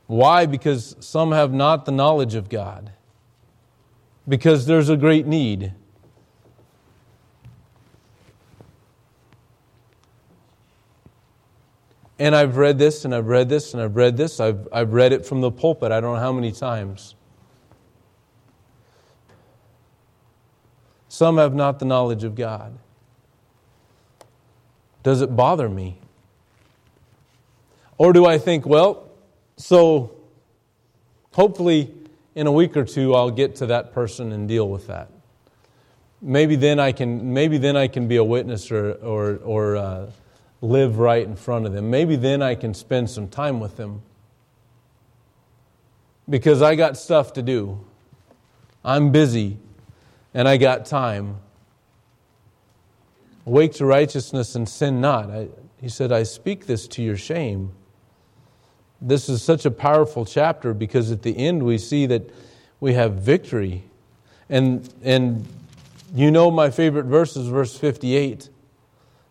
Why? 0.07 0.45
Because 0.45 0.95
some 0.99 1.31
have 1.31 1.53
not 1.53 1.85
the 1.85 1.91
knowledge 1.91 2.35
of 2.35 2.49
God. 2.49 2.91
Because 4.27 4.65
there's 4.65 4.89
a 4.89 4.97
great 4.97 5.25
need. 5.25 5.73
And 12.19 12.35
I've 12.35 12.57
read 12.57 12.77
this 12.77 13.05
and 13.05 13.13
I've 13.13 13.27
read 13.27 13.49
this 13.49 13.73
and 13.73 13.81
I've 13.83 13.95
read 13.95 14.15
this. 14.15 14.39
I've, 14.39 14.67
I've 14.71 14.93
read 14.93 15.11
it 15.11 15.25
from 15.25 15.41
the 15.41 15.51
pulpit, 15.51 15.91
I 15.91 15.99
don't 15.99 16.13
know 16.13 16.19
how 16.19 16.31
many 16.31 16.51
times. 16.51 17.15
Some 21.09 21.37
have 21.37 21.53
not 21.53 21.79
the 21.79 21.85
knowledge 21.85 22.23
of 22.23 22.33
God. 22.33 22.77
Does 25.03 25.21
it 25.21 25.35
bother 25.35 25.69
me? 25.69 25.99
Or 28.03 28.11
do 28.11 28.25
I 28.25 28.37
think, 28.37 28.65
well, 28.65 29.09
so 29.55 30.11
hopefully 31.31 31.89
in 32.35 32.47
a 32.47 32.51
week 32.51 32.75
or 32.75 32.83
two 32.83 33.15
I'll 33.15 33.31
get 33.31 33.55
to 33.55 33.65
that 33.67 33.93
person 33.93 34.33
and 34.33 34.45
deal 34.45 34.67
with 34.67 34.87
that. 34.87 35.09
Maybe 36.21 36.57
then 36.57 36.81
I 36.81 36.91
can, 36.91 37.33
maybe 37.33 37.57
then 37.57 37.77
I 37.77 37.87
can 37.87 38.09
be 38.09 38.17
a 38.17 38.23
witness 38.25 38.71
or, 38.71 38.91
or, 38.95 39.37
or 39.37 39.77
uh, 39.77 40.11
live 40.59 40.99
right 40.99 41.25
in 41.25 41.37
front 41.37 41.65
of 41.65 41.71
them. 41.71 41.89
Maybe 41.89 42.17
then 42.17 42.41
I 42.41 42.55
can 42.55 42.73
spend 42.73 43.09
some 43.09 43.29
time 43.29 43.61
with 43.61 43.77
them 43.77 44.01
because 46.29 46.61
I 46.61 46.75
got 46.75 46.97
stuff 46.97 47.31
to 47.33 47.41
do. 47.41 47.85
I'm 48.83 49.13
busy 49.13 49.59
and 50.33 50.45
I 50.45 50.57
got 50.57 50.85
time. 50.85 51.37
Awake 53.45 53.71
to 53.75 53.85
righteousness 53.85 54.55
and 54.55 54.67
sin 54.67 54.99
not. 54.99 55.29
I, 55.29 55.47
he 55.79 55.87
said, 55.87 56.11
I 56.11 56.23
speak 56.23 56.65
this 56.65 56.85
to 56.89 57.01
your 57.01 57.15
shame. 57.15 57.71
This 59.05 59.27
is 59.27 59.43
such 59.43 59.65
a 59.65 59.71
powerful 59.71 60.25
chapter 60.25 60.73
because 60.73 61.11
at 61.11 61.23
the 61.23 61.37
end 61.37 61.61
we 61.63 61.77
see 61.77 62.05
that 62.05 62.29
we 62.79 62.93
have 62.93 63.15
victory. 63.15 63.83
And, 64.49 64.91
and 65.03 65.45
you 66.15 66.31
know 66.31 66.49
my 66.49 66.69
favorite 66.69 67.03
verse 67.03 67.35
is 67.35 67.49
verse 67.49 67.77
58. 67.77 68.47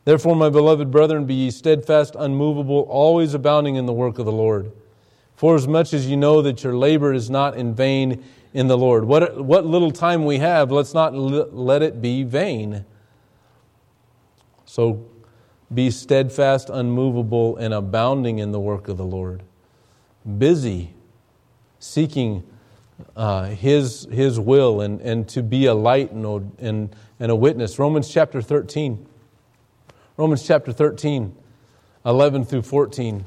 Therefore, 0.05 0.37
my 0.37 0.51
beloved 0.51 0.91
brethren, 0.91 1.25
be 1.25 1.35
ye 1.35 1.51
steadfast, 1.51 2.17
unmovable, 2.19 2.81
always 2.83 3.33
abounding 3.33 3.77
in 3.77 3.87
the 3.87 3.95
work 3.95 4.19
of 4.19 4.27
the 4.27 4.33
Lord. 4.33 4.71
For 5.37 5.55
as 5.57 5.67
much 5.67 5.95
as 5.95 6.07
you 6.07 6.19
know 6.19 6.43
that 6.43 6.63
your 6.63 6.77
labor 6.77 7.15
is 7.15 7.31
not 7.31 7.57
in 7.57 7.75
vain 7.75 8.23
in 8.53 8.67
the 8.67 8.77
Lord. 8.77 9.05
What, 9.05 9.43
what 9.43 9.65
little 9.65 9.91
time 9.91 10.27
we 10.27 10.39
have, 10.39 10.71
let's 10.71 10.93
not 10.93 11.15
let 11.15 11.83
it 11.83 12.03
be 12.03 12.25
vain. 12.25 12.85
So 14.67 15.09
be 15.73 15.91
steadfast, 15.91 16.69
unmovable, 16.69 17.57
and 17.57 17.73
abounding 17.73 18.39
in 18.39 18.53
the 18.53 18.61
work 18.61 18.89
of 18.89 18.99
the 18.99 19.07
Lord. 19.07 19.43
Busy 20.39 20.95
seeking 21.79 22.45
uh, 23.17 23.47
his, 23.47 24.07
his 24.11 24.39
will 24.39 24.81
and, 24.81 25.01
and 25.01 25.29
to 25.29 25.43
be 25.43 25.67
a 25.67 25.75
light 25.75 26.13
and, 26.13 26.53
and, 26.59 26.97
and 27.19 27.31
a 27.31 27.37
witness. 27.37 27.79
Romans 27.79 28.09
chapter 28.09 28.41
13. 28.41 29.07
Romans 30.17 30.47
chapter 30.47 30.73
13, 30.73 31.35
11 32.05 32.45
through 32.45 32.63
14. 32.63 33.25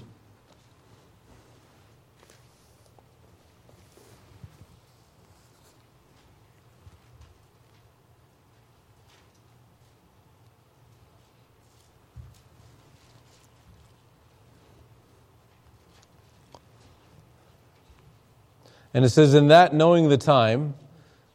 And 18.95 19.05
it 19.05 19.09
says, 19.09 19.35
In 19.35 19.49
that 19.49 19.75
knowing 19.75 20.09
the 20.09 20.17
time, 20.17 20.73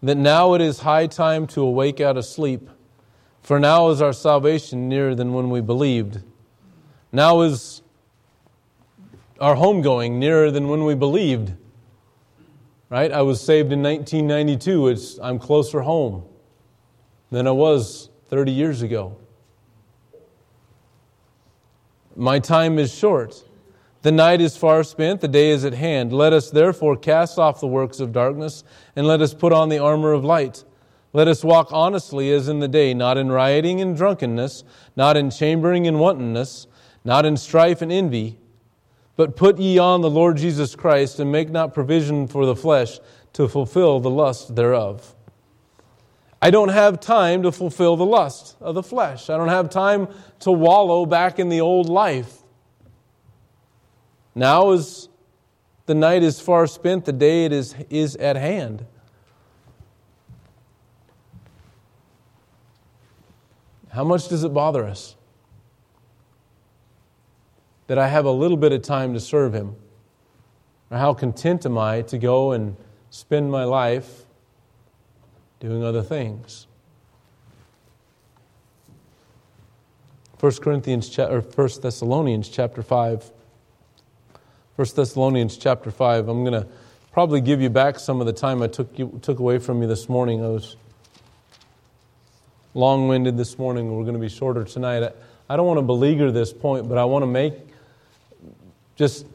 that 0.03 0.17
now 0.17 0.55
it 0.55 0.61
is 0.61 0.81
high 0.81 1.07
time 1.07 1.47
to 1.49 1.61
awake 1.61 2.01
out 2.01 2.17
of 2.17 2.25
sleep 2.25 2.69
for 3.43 3.59
now 3.59 3.89
is 3.89 4.03
our 4.03 4.13
salvation 4.13 4.89
nearer 4.89 5.15
than 5.15 5.33
when 5.33 5.51
we 5.51 5.61
believed. 5.61 6.23
Now 7.13 7.41
is 7.41 7.83
our 9.41 9.57
homegoing 9.57 10.13
nearer 10.13 10.51
than 10.51 10.69
when 10.69 10.85
we 10.85 10.95
believed. 10.95 11.55
Right? 12.89 13.11
I 13.11 13.23
was 13.23 13.41
saved 13.41 13.73
in 13.73 13.83
1992. 13.83 14.89
It's, 14.89 15.19
I'm 15.21 15.39
closer 15.39 15.81
home 15.81 16.25
than 17.31 17.47
I 17.47 17.53
was 17.53 18.11
30 18.29 18.53
years 18.53 18.83
ago. 18.83 19.17
My 22.17 22.39
time 22.39 22.79
is 22.79 22.93
short. 22.93 23.43
The 24.03 24.13
night 24.13 24.41
is 24.41 24.57
far 24.57 24.83
spent, 24.83 25.21
the 25.21 25.29
day 25.29 25.51
is 25.51 25.65
at 25.65 25.75
hand. 25.75 26.11
Let 26.13 26.33
us 26.33 26.51
therefore 26.51 26.97
cast 26.97 27.39
off 27.39 27.61
the 27.61 27.67
works 27.67 28.01
of 28.01 28.13
darkness, 28.13 28.65
and 28.97 29.07
let 29.07 29.21
us 29.21 29.35
put 29.35 29.53
on 29.53 29.69
the 29.69 29.79
armor 29.79 30.13
of 30.13 30.25
light. 30.25 30.65
Let 31.13 31.29
us 31.29 31.45
walk 31.45 31.69
honestly 31.71 32.33
as 32.33 32.49
in 32.49 32.61
the 32.61 32.69
day, 32.69 32.95
not 32.95 33.19
in 33.19 33.31
rioting 33.31 33.81
and 33.81 33.95
drunkenness, 33.95 34.65
not 34.97 35.19
in 35.19 35.31
chambering 35.31 35.87
and 35.87 36.01
wantonness, 36.01 36.67
not 37.05 37.27
in 37.27 37.37
strife 37.37 37.83
and 37.83 37.93
envy, 37.93 38.39
but 39.17 39.37
put 39.37 39.59
ye 39.59 39.77
on 39.77 40.01
the 40.01 40.09
Lord 40.09 40.39
Jesus 40.39 40.75
Christ, 40.75 41.21
and 41.21 41.31
make 41.31 41.51
not 41.51 41.75
provision 41.75 42.27
for 42.27 42.47
the 42.47 42.57
flesh 42.57 43.01
to 43.35 43.49
fulfill 43.49 44.01
the 44.01 44.09
lust 44.09 44.57
thereof. 44.57 45.15
I 46.41 46.51
don't 46.51 46.71
have 46.71 47.01
time 47.01 47.43
to 47.43 47.53
fulfill 47.53 47.97
the 47.97 48.07
lust 48.07 48.57
of 48.63 48.75
the 48.75 48.83
flesh. 48.83 49.29
I 49.29 49.37
don't 49.37 49.49
have 49.49 49.69
time 49.69 50.09
to 50.39 50.51
wallow 50.51 51.05
back 51.05 51.39
in 51.39 51.51
the 51.51 51.61
old 51.61 51.91
life. 51.91 52.40
Now 54.35 54.71
is 54.71 55.09
the 55.87 55.95
night 55.95 56.23
is 56.23 56.41
far 56.41 56.67
spent, 56.67 57.05
the 57.05 57.13
day 57.13 57.45
it 57.45 57.53
is, 57.53 57.75
is 57.89 58.15
at 58.17 58.37
hand. 58.37 58.87
How 63.89 64.05
much 64.05 64.29
does 64.29 64.45
it 64.45 64.55
bother 64.55 64.87
us 64.87 65.17
that 67.89 67.99
I 67.99 68.07
have 68.07 68.25
a 68.25 68.31
little 68.31 68.57
bit 68.57 68.71
of 68.71 68.83
time 68.83 69.15
to 69.15 69.21
serve 69.21 69.53
Him? 69.53 69.75
Or 70.93 70.99
how 70.99 71.13
content 71.13 71.67
am 71.67 71.77
I 71.77 72.03
to 72.03 72.19
go 72.19 72.53
and 72.53 72.77
spend 73.11 73.51
my 73.51 73.65
life 73.65 74.27
doing 75.59 75.83
other 75.83 76.03
things? 76.03 76.69
1 80.39 80.53
Corinthians 80.63 81.19
or 81.19 81.41
1 81.41 81.69
Thessalonians 81.83 82.49
chapter 82.49 82.83
5. 82.83 83.33
1 84.81 84.89
Thessalonians 84.97 85.59
chapter 85.59 85.91
5. 85.91 86.27
I'm 86.29 86.43
going 86.43 86.59
to 86.59 86.67
probably 87.13 87.43
give 87.43 87.61
you 87.61 87.69
back 87.69 87.99
some 87.99 88.19
of 88.19 88.27
the 88.27 88.33
time 88.33 88.63
I 88.63 88.67
took, 88.67 88.99
you, 88.99 89.21
took 89.21 89.39
away 89.39 89.59
from 89.59 89.83
you 89.83 89.87
this 89.87 90.09
morning. 90.09 90.43
I 90.43 90.49
was 90.49 90.77
long 92.73 93.07
winded 93.07 93.37
this 93.37 93.59
morning. 93.59 93.95
We're 93.95 94.05
going 94.05 94.15
to 94.15 94.19
be 94.21 94.31
shorter 94.31 94.65
tonight. 94.65 95.13
I 95.51 95.57
don't 95.57 95.67
want 95.67 95.77
to 95.77 95.83
beleaguer 95.83 96.33
this 96.33 96.55
point, 96.55 96.89
but 96.89 96.97
I 96.97 97.05
want 97.05 97.25
to 97.25 97.27
make 97.27 97.53
just, 98.97 99.27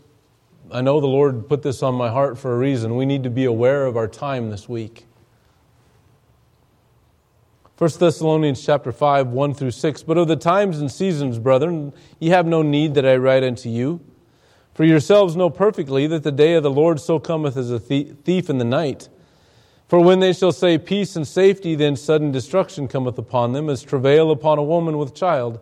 I 0.71 0.81
know 0.81 0.99
the 0.99 1.05
Lord 1.05 1.47
put 1.47 1.61
this 1.61 1.83
on 1.83 1.93
my 1.93 2.09
heart 2.09 2.39
for 2.39 2.55
a 2.55 2.57
reason. 2.57 2.95
We 2.95 3.05
need 3.05 3.21
to 3.21 3.29
be 3.29 3.45
aware 3.45 3.85
of 3.85 3.97
our 3.97 4.07
time 4.07 4.49
this 4.49 4.67
week. 4.67 5.05
1 7.77 7.87
Thessalonians 7.99 8.65
chapter 8.65 8.91
5, 8.91 9.27
1 9.27 9.53
through 9.53 9.69
6. 9.69 10.01
But 10.01 10.17
of 10.17 10.27
the 10.27 10.37
times 10.37 10.79
and 10.79 10.91
seasons, 10.91 11.37
brethren, 11.37 11.93
ye 12.19 12.29
have 12.29 12.47
no 12.47 12.63
need 12.63 12.95
that 12.95 13.05
I 13.05 13.17
write 13.17 13.43
unto 13.43 13.69
you. 13.69 14.01
For 14.75 14.83
yourselves 14.83 15.37
know 15.37 15.49
perfectly 15.49 16.05
that 16.07 16.23
the 16.23 16.33
day 16.33 16.53
of 16.53 16.63
the 16.63 16.69
Lord 16.69 16.99
so 16.99 17.17
cometh 17.17 17.55
as 17.55 17.71
a 17.71 17.79
thief 17.79 18.49
in 18.49 18.57
the 18.57 18.65
night. 18.65 19.07
For 19.87 20.01
when 20.01 20.19
they 20.19 20.33
shall 20.33 20.51
say 20.51 20.77
peace 20.77 21.15
and 21.15 21.25
safety, 21.25 21.75
then 21.75 21.95
sudden 21.95 22.33
destruction 22.33 22.89
cometh 22.89 23.17
upon 23.17 23.53
them, 23.53 23.69
as 23.69 23.81
travail 23.81 24.31
upon 24.31 24.57
a 24.57 24.63
woman 24.63 24.97
with 24.97 25.15
child, 25.15 25.59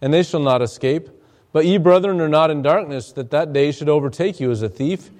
and 0.00 0.12
they 0.12 0.24
shall 0.24 0.40
not 0.40 0.62
escape. 0.62 1.08
But 1.52 1.64
ye, 1.64 1.78
brethren, 1.78 2.20
are 2.20 2.28
not 2.28 2.50
in 2.50 2.60
darkness, 2.60 3.12
that 3.12 3.30
that 3.30 3.52
day 3.52 3.70
should 3.70 3.88
overtake 3.88 4.40
you 4.40 4.50
as 4.50 4.62
a 4.62 4.68
thief. 4.68 5.10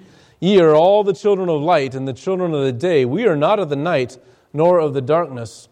Ye 0.41 0.59
are 0.59 0.75
all 0.75 1.05
the 1.05 1.13
children 1.13 1.47
of 1.47 1.61
light 1.61 1.95
and 1.95 2.05
the 2.05 2.13
children 2.13 2.53
of 2.53 2.65
the 2.65 2.73
day. 2.73 3.05
We 3.05 3.27
are 3.27 3.37
not 3.37 3.59
of 3.59 3.69
the 3.69 3.77
night, 3.77 4.17
nor 4.51 4.77
of 4.79 4.93
the 4.93 5.01
darkness. 5.01 5.69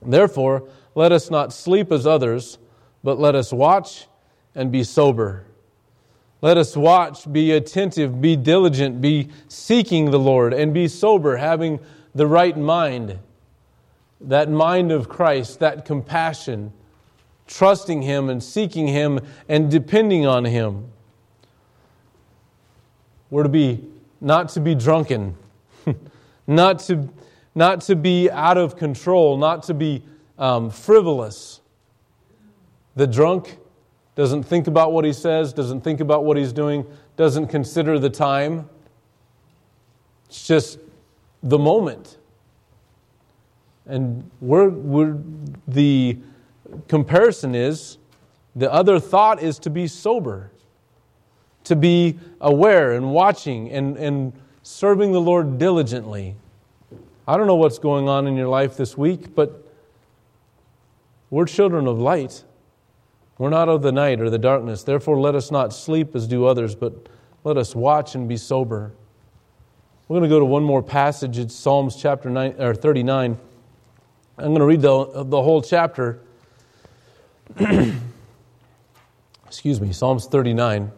Therefore, 0.00 0.68
let 0.94 1.10
us 1.10 1.30
not 1.30 1.52
sleep 1.52 1.90
as 1.90 2.06
others, 2.06 2.58
but 3.02 3.18
let 3.18 3.34
us 3.34 3.52
watch 3.52 4.06
and 4.54 4.70
be 4.70 4.84
sober. 4.84 5.46
Let 6.42 6.58
us 6.58 6.76
watch, 6.76 7.32
be 7.32 7.52
attentive, 7.52 8.20
be 8.20 8.34
diligent, 8.34 9.00
be 9.00 9.28
seeking 9.46 10.10
the 10.10 10.18
Lord, 10.18 10.52
and 10.52 10.74
be 10.74 10.88
sober, 10.88 11.36
having 11.36 11.78
the 12.16 12.26
right 12.26 12.56
mind. 12.56 13.20
That 14.20 14.50
mind 14.50 14.90
of 14.90 15.08
Christ, 15.08 15.60
that 15.60 15.84
compassion, 15.84 16.72
trusting 17.46 18.02
Him 18.02 18.28
and 18.28 18.42
seeking 18.42 18.88
Him 18.88 19.20
and 19.48 19.70
depending 19.70 20.26
on 20.26 20.44
Him. 20.44 20.88
We're 23.30 23.44
to 23.44 23.48
be 23.48 23.84
not 24.20 24.48
to 24.50 24.60
be 24.60 24.74
drunken, 24.74 25.36
not, 26.46 26.80
to, 26.80 27.08
not 27.54 27.82
to 27.82 27.94
be 27.94 28.30
out 28.30 28.58
of 28.58 28.76
control, 28.76 29.36
not 29.36 29.64
to 29.64 29.74
be 29.74 30.02
um, 30.38 30.70
frivolous. 30.70 31.60
The 32.94 33.06
drunk 33.06 33.58
doesn't 34.14 34.42
think 34.42 34.66
about 34.66 34.92
what 34.92 35.04
he 35.04 35.12
says, 35.12 35.52
doesn't 35.52 35.82
think 35.82 36.00
about 36.00 36.24
what 36.24 36.36
he's 36.36 36.52
doing, 36.52 36.86
doesn't 37.16 37.46
consider 37.48 37.98
the 37.98 38.10
time. 38.10 38.68
It's 40.26 40.46
just 40.46 40.78
the 41.42 41.58
moment. 41.58 42.18
And 43.86 44.30
we're, 44.40 44.68
we're, 44.68 45.18
the 45.66 46.18
comparison 46.88 47.54
is 47.54 47.98
the 48.54 48.70
other 48.70 49.00
thought 49.00 49.42
is 49.42 49.58
to 49.60 49.70
be 49.70 49.86
sober, 49.86 50.50
to 51.64 51.74
be 51.74 52.18
aware 52.40 52.92
and 52.92 53.12
watching 53.12 53.70
and, 53.70 53.96
and 53.96 54.32
serving 54.62 55.12
the 55.12 55.20
Lord 55.20 55.58
diligently. 55.58 56.36
I 57.26 57.36
don't 57.36 57.46
know 57.46 57.56
what's 57.56 57.78
going 57.78 58.08
on 58.08 58.26
in 58.26 58.36
your 58.36 58.48
life 58.48 58.76
this 58.76 58.96
week, 58.96 59.34
but 59.34 59.66
we're 61.30 61.46
children 61.46 61.86
of 61.86 61.98
light. 61.98 62.44
We're 63.38 63.50
not 63.50 63.68
of 63.68 63.82
the 63.82 63.92
night 63.92 64.20
or 64.20 64.30
the 64.30 64.38
darkness. 64.38 64.82
Therefore, 64.82 65.18
let 65.18 65.34
us 65.34 65.50
not 65.50 65.72
sleep 65.72 66.14
as 66.14 66.26
do 66.26 66.46
others, 66.46 66.74
but 66.74 67.08
let 67.44 67.56
us 67.56 67.74
watch 67.74 68.14
and 68.14 68.28
be 68.28 68.36
sober. 68.36 68.92
We're 70.08 70.18
going 70.18 70.28
to 70.28 70.34
go 70.34 70.38
to 70.38 70.44
one 70.44 70.62
more 70.62 70.82
passage. 70.82 71.38
It's 71.38 71.54
Psalms 71.54 71.96
chapter 71.96 72.28
nine, 72.28 72.54
or 72.58 72.74
39. 72.74 73.38
I'm 74.38 74.44
going 74.44 74.58
to 74.58 74.66
read 74.66 74.82
the, 74.82 75.24
the 75.24 75.42
whole 75.42 75.62
chapter. 75.62 76.20
Excuse 79.46 79.80
me, 79.80 79.92
Psalms 79.92 80.26
39. 80.26 80.92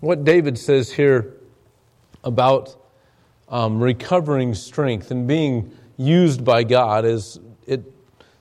What 0.00 0.24
David 0.24 0.58
says 0.58 0.90
here 0.90 1.34
about 2.24 2.74
um, 3.48 3.80
recovering 3.80 4.54
strength 4.54 5.10
and 5.10 5.26
being 5.26 5.70
used 5.98 6.44
by 6.44 6.64
God 6.64 7.04
is 7.04 7.38
it, 7.66 7.82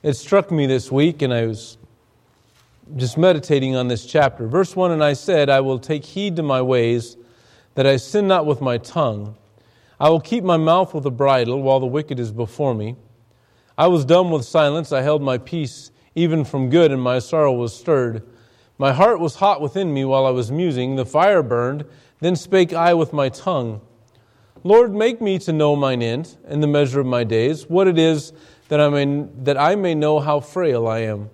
it 0.01 0.13
struck 0.13 0.51
me 0.51 0.65
this 0.65 0.91
week, 0.91 1.21
and 1.21 1.33
I 1.33 1.45
was 1.45 1.77
just 2.95 3.17
meditating 3.17 3.75
on 3.75 3.89
this 3.89 4.05
chapter. 4.05 4.47
Verse 4.47 4.75
1 4.75 4.91
And 4.91 5.03
I 5.03 5.13
said, 5.13 5.49
I 5.49 5.59
will 5.59 5.79
take 5.79 6.05
heed 6.05 6.37
to 6.37 6.43
my 6.43 6.61
ways, 6.61 7.17
that 7.75 7.85
I 7.85 7.97
sin 7.97 8.27
not 8.27 8.45
with 8.45 8.61
my 8.61 8.77
tongue. 8.77 9.35
I 9.99 10.09
will 10.09 10.21
keep 10.21 10.45
my 10.45 10.57
mouth 10.57 10.93
with 10.93 11.05
a 11.05 11.11
bridle 11.11 11.61
while 11.61 11.81
the 11.81 11.85
wicked 11.85 12.19
is 12.19 12.31
before 12.31 12.73
me. 12.73 12.95
I 13.77 13.87
was 13.87 14.05
dumb 14.05 14.31
with 14.31 14.45
silence, 14.45 14.91
I 14.91 15.01
held 15.01 15.21
my 15.21 15.37
peace, 15.37 15.91
even 16.15 16.45
from 16.45 16.69
good, 16.69 16.91
and 16.91 17.01
my 17.01 17.19
sorrow 17.19 17.53
was 17.53 17.75
stirred. 17.75 18.23
My 18.79 18.93
heart 18.93 19.19
was 19.19 19.35
hot 19.35 19.59
within 19.59 19.93
me 19.93 20.05
while 20.05 20.25
I 20.25 20.29
was 20.29 20.51
musing. 20.51 20.95
The 20.95 21.05
fire 21.05 21.43
burned. 21.43 21.83
Then 22.21 22.37
spake 22.37 22.71
I 22.73 22.93
with 22.93 23.11
my 23.11 23.27
tongue. 23.27 23.81
Lord, 24.63 24.95
make 24.95 25.21
me 25.21 25.37
to 25.39 25.51
know 25.51 25.75
mine 25.75 26.01
end 26.01 26.37
and 26.47 26.63
the 26.63 26.67
measure 26.67 27.01
of 27.01 27.05
my 27.05 27.25
days, 27.25 27.69
what 27.69 27.87
it 27.87 27.99
is 27.99 28.31
that 28.69 28.79
I 28.79 28.87
may, 28.89 29.27
that 29.43 29.57
I 29.57 29.75
may 29.75 29.95
know 29.95 30.19
how 30.19 30.39
frail 30.39 30.87
I 30.87 30.99
am. 30.99 31.29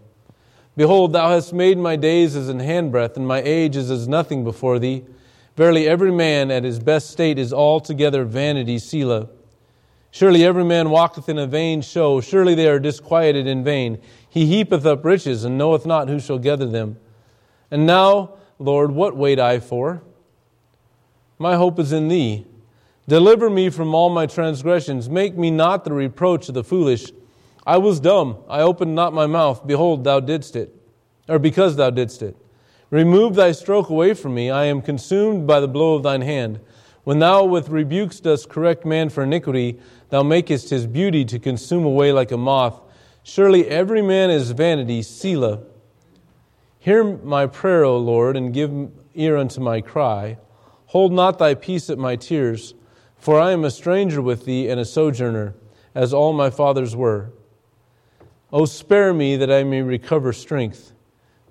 Behold, 0.76 1.14
thou 1.14 1.30
hast 1.30 1.54
made 1.54 1.78
my 1.78 1.96
days 1.96 2.36
as 2.36 2.50
an 2.50 2.60
handbreadth, 2.60 3.16
and 3.16 3.28
my 3.28 3.42
age 3.44 3.76
is 3.76 3.90
as 3.92 4.08
nothing 4.08 4.44
before 4.44 4.80
thee. 4.80 5.06
Verily, 5.56 5.88
every 5.88 6.12
man 6.12 6.52
at 6.52 6.64
his 6.64 6.80
best 6.80 7.12
state 7.12 7.40
is 7.40 7.54
altogether 7.54 8.26
vanity, 8.26 8.80
Selah. 8.80 9.30
Surely 10.12 10.44
every 10.44 10.64
man 10.64 10.90
walketh 10.90 11.30
in 11.30 11.38
a 11.38 11.48
vain 11.48 11.82
show. 11.82 12.22
Surely 12.22 12.56
they 12.56 12.68
are 12.68 12.80
disquieted 12.80 13.48
in 13.48 13.64
vain. 13.64 14.00
He 14.30 14.46
heapeth 14.48 14.86
up 14.86 15.06
riches, 15.06 15.44
and 15.44 15.58
knoweth 15.58 15.86
not 15.86 16.10
who 16.10 16.20
shall 16.20 16.40
gather 16.40 16.66
them. 16.66 16.98
And 17.72 17.86
now, 17.86 18.36
Lord, 18.60 18.92
what 18.92 19.18
wait 19.18 19.40
I 19.40 19.60
for? 19.60 20.02
My 21.38 21.56
hope 21.56 21.80
is 21.80 21.92
in 21.92 22.08
thee. 22.08 22.46
Deliver 23.08 23.50
me 23.50 23.70
from 23.70 23.94
all 23.94 24.10
my 24.10 24.26
transgressions. 24.26 25.10
Make 25.10 25.38
me 25.38 25.52
not 25.52 25.84
the 25.84 25.94
reproach 25.94 26.48
of 26.48 26.56
the 26.56 26.64
foolish. 26.64 27.12
I 27.66 27.78
was 27.78 28.00
dumb. 28.00 28.38
I 28.48 28.62
opened 28.62 28.96
not 28.96 29.14
my 29.14 29.28
mouth. 29.28 29.66
Behold, 29.66 30.04
thou 30.04 30.20
didst 30.20 30.56
it, 30.56 30.76
or 31.28 31.40
because 31.40 31.76
thou 31.76 31.90
didst 31.90 32.22
it. 32.22 32.36
Remove 32.90 33.36
thy 33.36 33.52
stroke 33.52 33.90
away 33.90 34.14
from 34.14 34.36
me. 34.36 34.50
I 34.50 34.66
am 34.66 34.82
consumed 34.82 35.46
by 35.48 35.60
the 35.60 35.68
blow 35.68 35.96
of 35.96 36.04
thine 36.04 36.22
hand. 36.22 36.60
When 37.04 37.20
thou 37.20 37.44
with 37.46 37.70
rebukes 37.70 38.20
dost 38.20 38.50
correct 38.50 38.86
man 38.86 39.10
for 39.10 39.24
iniquity, 39.24 39.80
thou 40.10 40.24
makest 40.24 40.70
his 40.70 40.88
beauty 40.88 41.26
to 41.26 41.40
consume 41.40 41.84
away 41.86 42.12
like 42.12 42.32
a 42.32 42.38
moth. 42.38 42.82
Surely 43.24 43.68
every 43.68 44.02
man 44.02 44.30
is 44.30 44.52
vanity, 44.52 45.02
Selah. 45.02 45.62
Hear 46.86 47.04
my 47.04 47.48
prayer, 47.48 47.84
O 47.84 47.98
Lord, 47.98 48.38
and 48.38 48.54
give 48.54 48.92
ear 49.16 49.38
unto 49.38 49.60
my 49.60 49.82
cry. 49.82 50.38
Hold 50.86 51.14
not 51.14 51.40
thy 51.40 51.56
peace 51.56 51.90
at 51.90 51.98
my 51.98 52.16
tears, 52.16 52.76
for 53.18 53.40
I 53.40 53.54
am 53.54 53.66
a 53.66 53.72
stranger 53.72 54.22
with 54.22 54.46
thee 54.46 54.70
and 54.70 54.80
a 54.80 54.86
sojourner, 54.86 55.56
as 55.96 56.14
all 56.14 56.32
my 56.32 56.52
fathers 56.52 56.96
were. 56.96 57.32
O 58.54 58.66
spare 58.66 59.16
me 59.16 59.36
that 59.36 59.52
I 59.52 59.64
may 59.64 59.82
recover 59.82 60.32
strength 60.32 60.94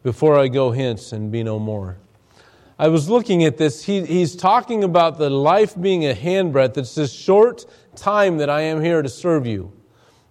before 0.05 0.39
I 0.39 0.47
go 0.47 0.71
hence 0.71 1.11
and 1.11 1.33
be 1.33 1.43
no 1.43 1.59
more. 1.59 1.99
I 2.79 2.87
was 2.87 3.09
looking 3.09 3.43
at 3.43 3.57
this. 3.57 3.83
He, 3.83 4.07
he's 4.07 4.37
talking 4.37 4.85
about 4.85 5.19
the 5.19 5.31
life 5.31 5.75
being 5.81 6.07
a 6.07 6.15
handbreadth. 6.15 6.79
It's 6.79 6.95
this 6.95 7.13
short 7.13 7.67
time 7.97 8.37
that 8.37 8.51
I 8.51 8.61
am 8.61 8.81
here 8.81 9.03
to 9.03 9.09
serve 9.09 9.49
you. 9.49 9.73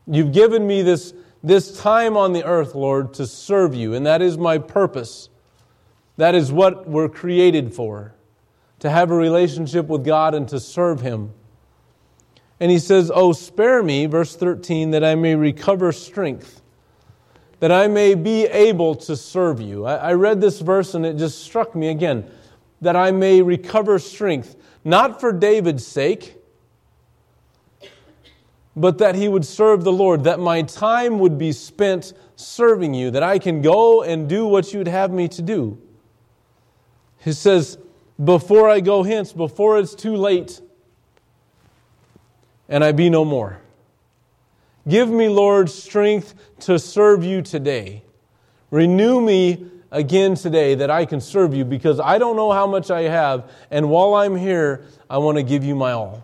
You've 0.08 0.32
given 0.32 0.66
me 0.66 0.82
this 0.82 1.14
this 1.44 1.80
time 1.80 2.16
on 2.16 2.34
the 2.34 2.44
earth, 2.46 2.74
Lord, 2.74 3.14
to 3.16 3.28
serve 3.28 3.76
you. 3.76 3.94
And 3.94 4.06
that 4.06 4.22
is 4.22 4.38
my 4.38 4.58
purpose. 4.58 5.30
That 6.18 6.36
is 6.36 6.52
what 6.52 6.88
we're 6.88 7.10
created 7.10 7.74
for 7.74 8.14
to 8.80 8.90
have 8.90 9.12
a 9.12 9.16
relationship 9.16 9.88
with 9.88 10.06
God 10.06 10.34
and 10.34 10.48
to 10.50 10.60
serve 10.60 11.02
Him. 11.02 11.34
And 12.60 12.72
He 12.72 12.80
says, 12.80 13.12
Oh, 13.14 13.34
spare 13.34 13.84
me, 13.84 14.06
verse 14.06 14.36
13, 14.36 14.92
that 14.92 15.04
I 15.04 15.16
may 15.16 15.36
recover 15.36 15.92
strength, 15.92 16.62
that 17.60 17.72
I 17.72 17.88
may 17.88 18.16
be 18.16 18.46
able 18.46 18.96
to 18.96 19.16
serve 19.18 19.60
you. 19.60 19.86
I, 19.86 19.96
I 19.96 20.14
read 20.14 20.42
this 20.42 20.60
verse 20.60 20.94
and 20.94 21.06
it 21.06 21.18
just 21.18 21.44
struck 21.44 21.76
me 21.76 21.90
again 21.90 22.30
that 22.84 22.96
I 22.98 23.12
may 23.12 23.42
recover 23.42 23.98
strength, 23.98 24.56
not 24.84 25.20
for 25.22 25.32
David's 25.32 25.88
sake 25.88 26.36
but 28.76 28.98
that 28.98 29.16
he 29.16 29.28
would 29.28 29.46
serve 29.46 29.84
the 29.84 29.92
Lord, 29.92 30.24
that 30.24 30.40
my 30.40 30.64
time 30.64 31.20
would 31.20 31.38
be 31.38 31.52
spent 31.52 32.14
serving 32.36 32.94
you, 32.94 33.12
that 33.12 33.24
I 33.24 33.38
can 33.40 33.62
go 33.62 34.02
and 34.02 34.28
do 34.28 34.48
what 34.48 34.74
you 34.74 34.80
would 34.80 34.88
have 34.88 35.12
me 35.12 35.28
to 35.30 35.42
do. 35.42 35.80
He 37.20 37.34
says, 37.34 37.78
Before 38.24 38.70
I 38.70 38.80
go 38.80 39.04
hence, 39.04 39.32
before 39.32 39.78
it's 39.80 39.94
too 39.94 40.16
late, 40.16 40.62
and 42.68 42.84
I 42.84 42.92
be 42.92 43.10
no 43.10 43.24
more. 43.24 43.60
Give 44.88 45.10
me, 45.10 45.30
Lord, 45.30 45.70
strength 45.70 46.34
to 46.62 46.80
serve 46.80 47.24
you 47.24 47.42
today. 47.42 48.04
Renew 48.72 49.22
me 49.22 49.68
again 49.92 50.34
today 50.34 50.74
that 50.76 50.90
I 50.90 51.06
can 51.06 51.22
serve 51.22 51.54
you 51.54 51.64
because 51.64 52.00
I 52.00 52.18
don't 52.18 52.36
know 52.36 52.52
how 52.52 52.66
much 52.66 52.90
I 52.90 53.04
have, 53.04 53.50
and 53.70 53.90
while 53.90 54.16
I'm 54.16 54.36
here, 54.36 54.84
I 55.10 55.20
want 55.20 55.38
to 55.38 55.44
give 55.44 55.64
you 55.64 55.76
my 55.76 55.92
all. 55.92 56.24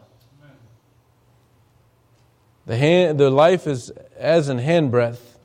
The, 2.70 2.78
hand, 2.78 3.20
the 3.20 3.32
life 3.32 3.66
is 3.66 3.90
as 4.16 4.48
an 4.48 4.60
handbreadth, 4.60 5.40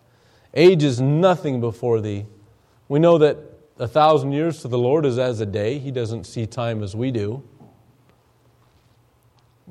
Age 0.52 0.84
is 0.84 1.00
nothing 1.00 1.58
before 1.58 2.02
thee. 2.02 2.26
We 2.86 2.98
know 2.98 3.16
that 3.16 3.38
a 3.78 3.88
thousand 3.88 4.32
years 4.32 4.60
to 4.60 4.68
the 4.68 4.76
Lord 4.76 5.06
is 5.06 5.18
as 5.18 5.40
a 5.40 5.46
day. 5.46 5.78
He 5.78 5.90
doesn't 5.90 6.24
see 6.24 6.44
time 6.44 6.82
as 6.82 6.94
we 6.94 7.10
do. 7.10 7.42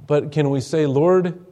But 0.07 0.31
can 0.31 0.49
we 0.49 0.61
say, 0.61 0.87
Lord, 0.87 1.45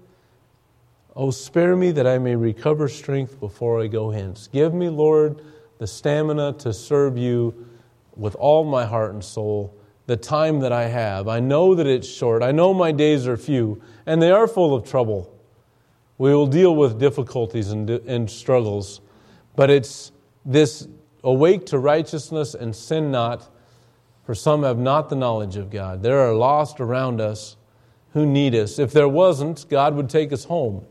oh, 1.16 1.30
spare 1.30 1.76
me 1.76 1.92
that 1.92 2.08
I 2.08 2.18
may 2.18 2.36
recover 2.36 2.88
strength 2.88 3.40
before 3.40 3.80
I 3.80 3.86
go 3.86 4.10
hence? 4.10 4.50
Give 4.52 4.74
me, 4.74 4.90
Lord, 4.90 5.44
the 5.78 5.86
stamina 5.86 6.54
to 6.54 6.74
serve 6.74 7.16
you 7.16 7.68
with 8.16 8.34
all 8.38 8.64
my 8.64 8.88
heart 8.88 9.14
and 9.14 9.24
soul 9.24 9.78
the 10.08 10.18
time 10.18 10.62
that 10.62 10.72
I 10.72 10.88
have. 10.88 11.28
I 11.28 11.40
know 11.40 11.76
that 11.76 11.86
it's 11.86 12.08
short. 12.08 12.42
I 12.42 12.52
know 12.52 12.74
my 12.74 12.92
days 12.92 13.28
are 13.28 13.38
few, 13.38 13.84
and 14.08 14.20
they 14.20 14.32
are 14.32 14.48
full 14.48 14.74
of 14.74 14.90
trouble. 14.90 15.38
We 16.22 16.36
will 16.36 16.46
deal 16.46 16.76
with 16.76 17.00
difficulties 17.00 17.72
and, 17.72 17.90
and 17.90 18.30
struggles, 18.30 19.02
but 19.56 19.72
it's 19.72 20.12
this 20.46 20.88
awake 21.24 21.66
to 21.66 21.80
righteousness 21.80 22.54
and 22.54 22.76
sin 22.76 23.10
not, 23.10 23.52
for 24.24 24.36
some 24.36 24.62
have 24.62 24.78
not 24.78 25.10
the 25.10 25.16
knowledge 25.16 25.58
of 25.58 25.72
God. 25.72 26.04
There 26.04 26.20
are 26.20 26.36
lost 26.36 26.80
around 26.80 27.22
us 27.22 27.58
who 28.14 28.28
need 28.28 28.54
us. 28.54 28.78
If 28.78 28.94
there 28.94 29.08
wasn't, 29.08 29.68
God 29.68 29.96
would 29.96 30.12
take 30.12 30.32
us 30.32 30.44
home. 30.44 30.86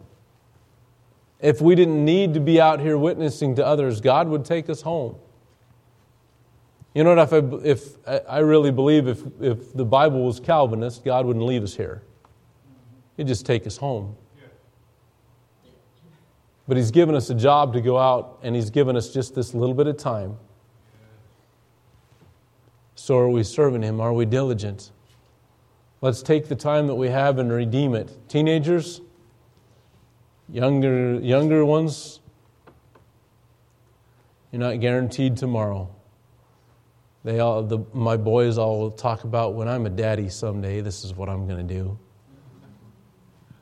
If 1.39 1.61
we 1.61 1.77
didn't 1.77 2.05
need 2.05 2.35
to 2.35 2.41
be 2.41 2.61
out 2.61 2.81
here 2.81 2.99
witnessing 2.99 3.55
to 3.55 3.65
others, 3.65 4.01
God 4.01 4.27
would 4.27 4.45
take 4.45 4.69
us 4.69 4.83
home. 4.83 5.15
You 6.93 7.05
know 7.05 7.15
what? 7.15 7.33
If, 7.65 8.05
I, 8.05 8.15
if 8.15 8.29
I 8.29 8.39
really 8.41 8.73
believe 8.73 9.07
if, 9.07 9.23
if 9.41 9.75
the 9.75 9.85
Bible 9.85 10.25
was 10.25 10.41
Calvinist, 10.41 11.05
God 11.05 11.25
wouldn't 11.25 11.47
leave 11.47 11.63
us 11.63 11.77
here. 11.77 12.03
He'd 13.17 13.29
just 13.29 13.47
take 13.47 13.65
us 13.65 13.77
home. 13.77 14.17
But 16.71 16.77
He's 16.77 16.93
given 16.93 17.17
us 17.17 17.31
a 17.31 17.35
job 17.35 17.73
to 17.73 17.81
go 17.81 17.99
out, 17.99 18.39
and 18.45 18.55
He's 18.55 18.71
given 18.71 18.97
us 18.97 19.13
just 19.13 19.35
this 19.35 19.55
little 19.55 19.75
bit 19.75 19.89
of 19.89 19.97
time. 19.97 20.37
So, 22.95 23.19
are 23.19 23.29
we 23.29 23.43
serving 23.43 23.83
Him? 23.83 24.01
Are 24.01 24.13
we 24.13 24.25
diligent? 24.25 24.93
Let's 26.01 26.23
take 26.23 26.47
the 26.47 26.55
time 26.55 26.87
that 26.87 26.95
we 26.95 27.09
have 27.09 27.39
and 27.39 27.51
redeem 27.51 27.97
it. 27.97 28.17
Teenagers, 28.29 29.01
younger, 30.49 31.15
younger 31.15 31.65
ones, 31.65 32.21
you're 34.53 34.61
not 34.61 34.79
guaranteed 34.79 35.37
tomorrow. 35.37 35.93
They 37.25 37.41
all, 37.41 37.65
the, 37.65 37.81
my 37.93 38.17
boys 38.17 38.59
all 38.59 38.93
talk 38.93 39.25
about 39.25 39.55
when 39.55 39.67
I'm 39.67 39.87
a 39.87 39.91
daddy 39.91 40.29
someday, 40.29 40.83
this 40.83 41.03
is 41.03 41.15
what 41.15 41.29
I'm 41.29 41.49
going 41.49 41.67
to 41.67 41.75
do. 41.75 41.99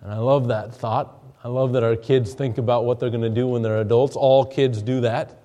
And 0.03 0.13
I 0.13 0.19
love 0.19 0.49
that 0.49 0.75
thought. 0.75 1.15
I 1.49 1.51
love 1.51 1.73
that 1.73 1.83
our 1.83 1.97
kids 1.97 2.35
think 2.35 2.59
about 2.59 2.85
what 2.85 3.01
they're 3.01 3.09
going 3.09 3.23
to 3.23 3.31
do 3.31 3.47
when 3.47 3.63
they're 3.63 3.81
adults. 3.81 4.17
All 4.17 4.45
kids 4.45 4.83
do 4.83 5.01
that. 5.01 5.39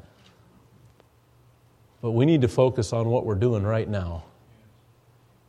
But 2.02 2.12
we 2.12 2.26
need 2.26 2.42
to 2.42 2.50
focus 2.50 2.92
on 2.92 3.08
what 3.08 3.26
we're 3.26 3.36
doing 3.36 3.64
right 3.64 3.88
now. 3.88 4.26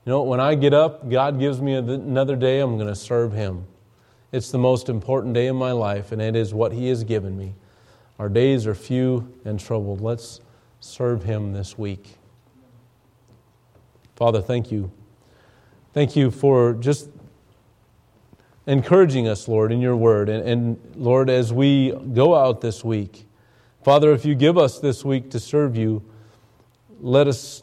You 0.05 0.11
know, 0.11 0.23
when 0.23 0.39
I 0.39 0.55
get 0.55 0.73
up, 0.73 1.11
God 1.11 1.41
gives 1.41 1.61
me 1.61 1.75
another 1.75 2.37
day, 2.37 2.61
I'm 2.61 2.77
going 2.77 2.87
to 2.87 2.95
serve 2.95 3.33
Him. 3.33 3.67
It's 4.31 4.53
the 4.53 4.59
most 4.59 4.89
important 4.89 5.35
day 5.35 5.49
in 5.49 5.57
my 5.57 5.73
life, 5.73 6.13
and 6.13 6.23
it 6.23 6.37
is 6.37 6.55
what 6.55 6.71
He 6.71 6.87
has 6.87 7.03
given 7.03 7.37
me. 7.37 7.55
Our 8.21 8.29
days 8.29 8.65
are 8.65 8.77
few 8.77 9.35
and 9.45 9.59
troubled. 9.59 10.03
Let's 10.03 10.41
serve 10.79 11.25
Him 11.25 11.53
this 11.53 11.77
week. 11.77 12.11
Father, 14.15 14.41
thank 14.41 14.71
you. 14.71 14.93
Thank 15.95 16.15
you 16.15 16.31
for 16.31 16.75
just 16.75 17.11
encouraging 18.67 19.29
us, 19.29 19.49
Lord, 19.49 19.73
in 19.73 19.81
your 19.81 19.97
word. 19.97 20.29
And, 20.29 20.49
and, 20.49 20.93
Lord, 20.97 21.29
as 21.29 21.53
we 21.53 21.93
go 21.93 22.35
out 22.35 22.61
this 22.61 22.85
week, 22.85 23.27
Father, 23.83 24.13
if 24.13 24.25
you 24.25 24.35
give 24.35 24.57
us 24.57 24.79
this 24.79 25.05
week 25.05 25.31
to 25.31 25.41
serve 25.41 25.77
you, 25.77 26.03
let 27.01 27.29
us 27.29 27.63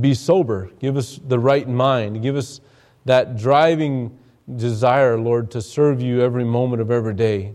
be 0.00 0.14
sober. 0.14 0.70
Give 0.80 0.96
us 0.96 1.20
the 1.24 1.38
right 1.38 1.68
mind. 1.68 2.22
Give 2.22 2.36
us 2.36 2.60
that 3.04 3.36
driving 3.36 4.18
desire, 4.56 5.18
Lord, 5.18 5.50
to 5.52 5.62
serve 5.62 6.00
you 6.00 6.20
every 6.20 6.44
moment 6.44 6.82
of 6.82 6.90
every 6.90 7.14
day. 7.14 7.54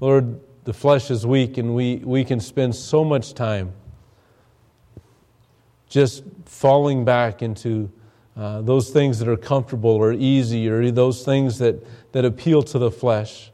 Lord, 0.00 0.40
the 0.64 0.72
flesh 0.72 1.10
is 1.10 1.26
weak 1.26 1.58
and 1.58 1.74
we, 1.74 1.96
we 1.96 2.24
can 2.24 2.40
spend 2.40 2.74
so 2.74 3.04
much 3.04 3.34
time 3.34 3.72
just 5.88 6.24
falling 6.44 7.04
back 7.04 7.42
into 7.42 7.90
uh, 8.36 8.62
those 8.62 8.90
things 8.90 9.18
that 9.18 9.28
are 9.28 9.36
comfortable 9.36 9.90
or 9.90 10.12
easy 10.12 10.68
or 10.68 10.90
those 10.90 11.24
things 11.24 11.58
that, 11.58 11.84
that 12.12 12.24
appeal 12.24 12.62
to 12.62 12.78
the 12.78 12.90
flesh. 12.90 13.50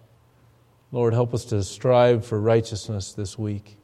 Lord, 0.92 1.12
help 1.12 1.34
us 1.34 1.44
to 1.46 1.62
strive 1.62 2.24
for 2.24 2.40
righteousness 2.40 3.12
this 3.12 3.38
week 3.38 3.76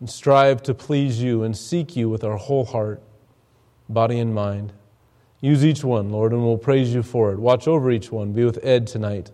and 0.00 0.08
strive 0.08 0.62
to 0.64 0.74
please 0.74 1.22
you 1.22 1.42
and 1.42 1.56
seek 1.56 1.96
you 1.96 2.08
with 2.08 2.24
our 2.24 2.36
whole 2.36 2.64
heart 2.64 3.02
body 3.88 4.18
and 4.18 4.34
mind. 4.34 4.72
Use 5.40 5.64
each 5.64 5.84
one, 5.84 6.10
Lord, 6.10 6.32
and 6.32 6.42
we'll 6.42 6.58
praise 6.58 6.94
you 6.94 7.02
for 7.02 7.32
it. 7.32 7.38
Watch 7.38 7.68
over 7.68 7.90
each 7.90 8.10
one. 8.10 8.32
Be 8.32 8.44
with 8.44 8.58
Ed 8.64 8.86
tonight. 8.86 9.30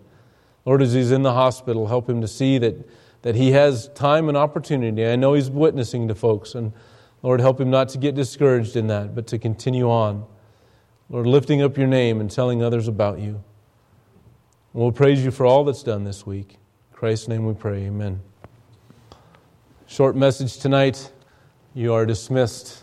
Lord, 0.65 0.81
as 0.81 0.93
he's 0.93 1.11
in 1.11 1.23
the 1.23 1.33
hospital, 1.33 1.87
help 1.87 2.09
him 2.09 2.21
to 2.21 2.27
see 2.27 2.57
that, 2.59 2.87
that 3.23 3.35
he 3.35 3.51
has 3.51 3.89
time 3.89 4.27
and 4.29 4.37
opportunity. 4.37 5.05
I 5.05 5.15
know 5.15 5.33
he's 5.33 5.49
witnessing 5.49 6.07
to 6.09 6.15
folks, 6.15 6.55
and 6.55 6.73
Lord, 7.21 7.39
help 7.39 7.59
him 7.59 7.69
not 7.69 7.89
to 7.89 7.97
get 7.97 8.15
discouraged 8.15 8.75
in 8.75 8.87
that, 8.87 9.15
but 9.15 9.27
to 9.27 9.39
continue 9.39 9.89
on. 9.89 10.25
Lord, 11.09 11.27
lifting 11.27 11.61
up 11.61 11.77
your 11.77 11.87
name 11.87 12.19
and 12.21 12.29
telling 12.31 12.63
others 12.63 12.87
about 12.87 13.19
you. 13.19 13.43
We'll 14.73 14.91
praise 14.91 15.23
you 15.23 15.31
for 15.31 15.45
all 15.45 15.63
that's 15.63 15.83
done 15.83 16.03
this 16.03 16.25
week. 16.25 16.53
In 16.53 16.97
Christ's 16.97 17.27
name 17.27 17.45
we 17.45 17.53
pray. 17.53 17.85
Amen. 17.85 18.21
Short 19.85 20.15
message 20.15 20.57
tonight. 20.57 21.11
You 21.75 21.93
are 21.93 22.05
dismissed. 22.05 22.82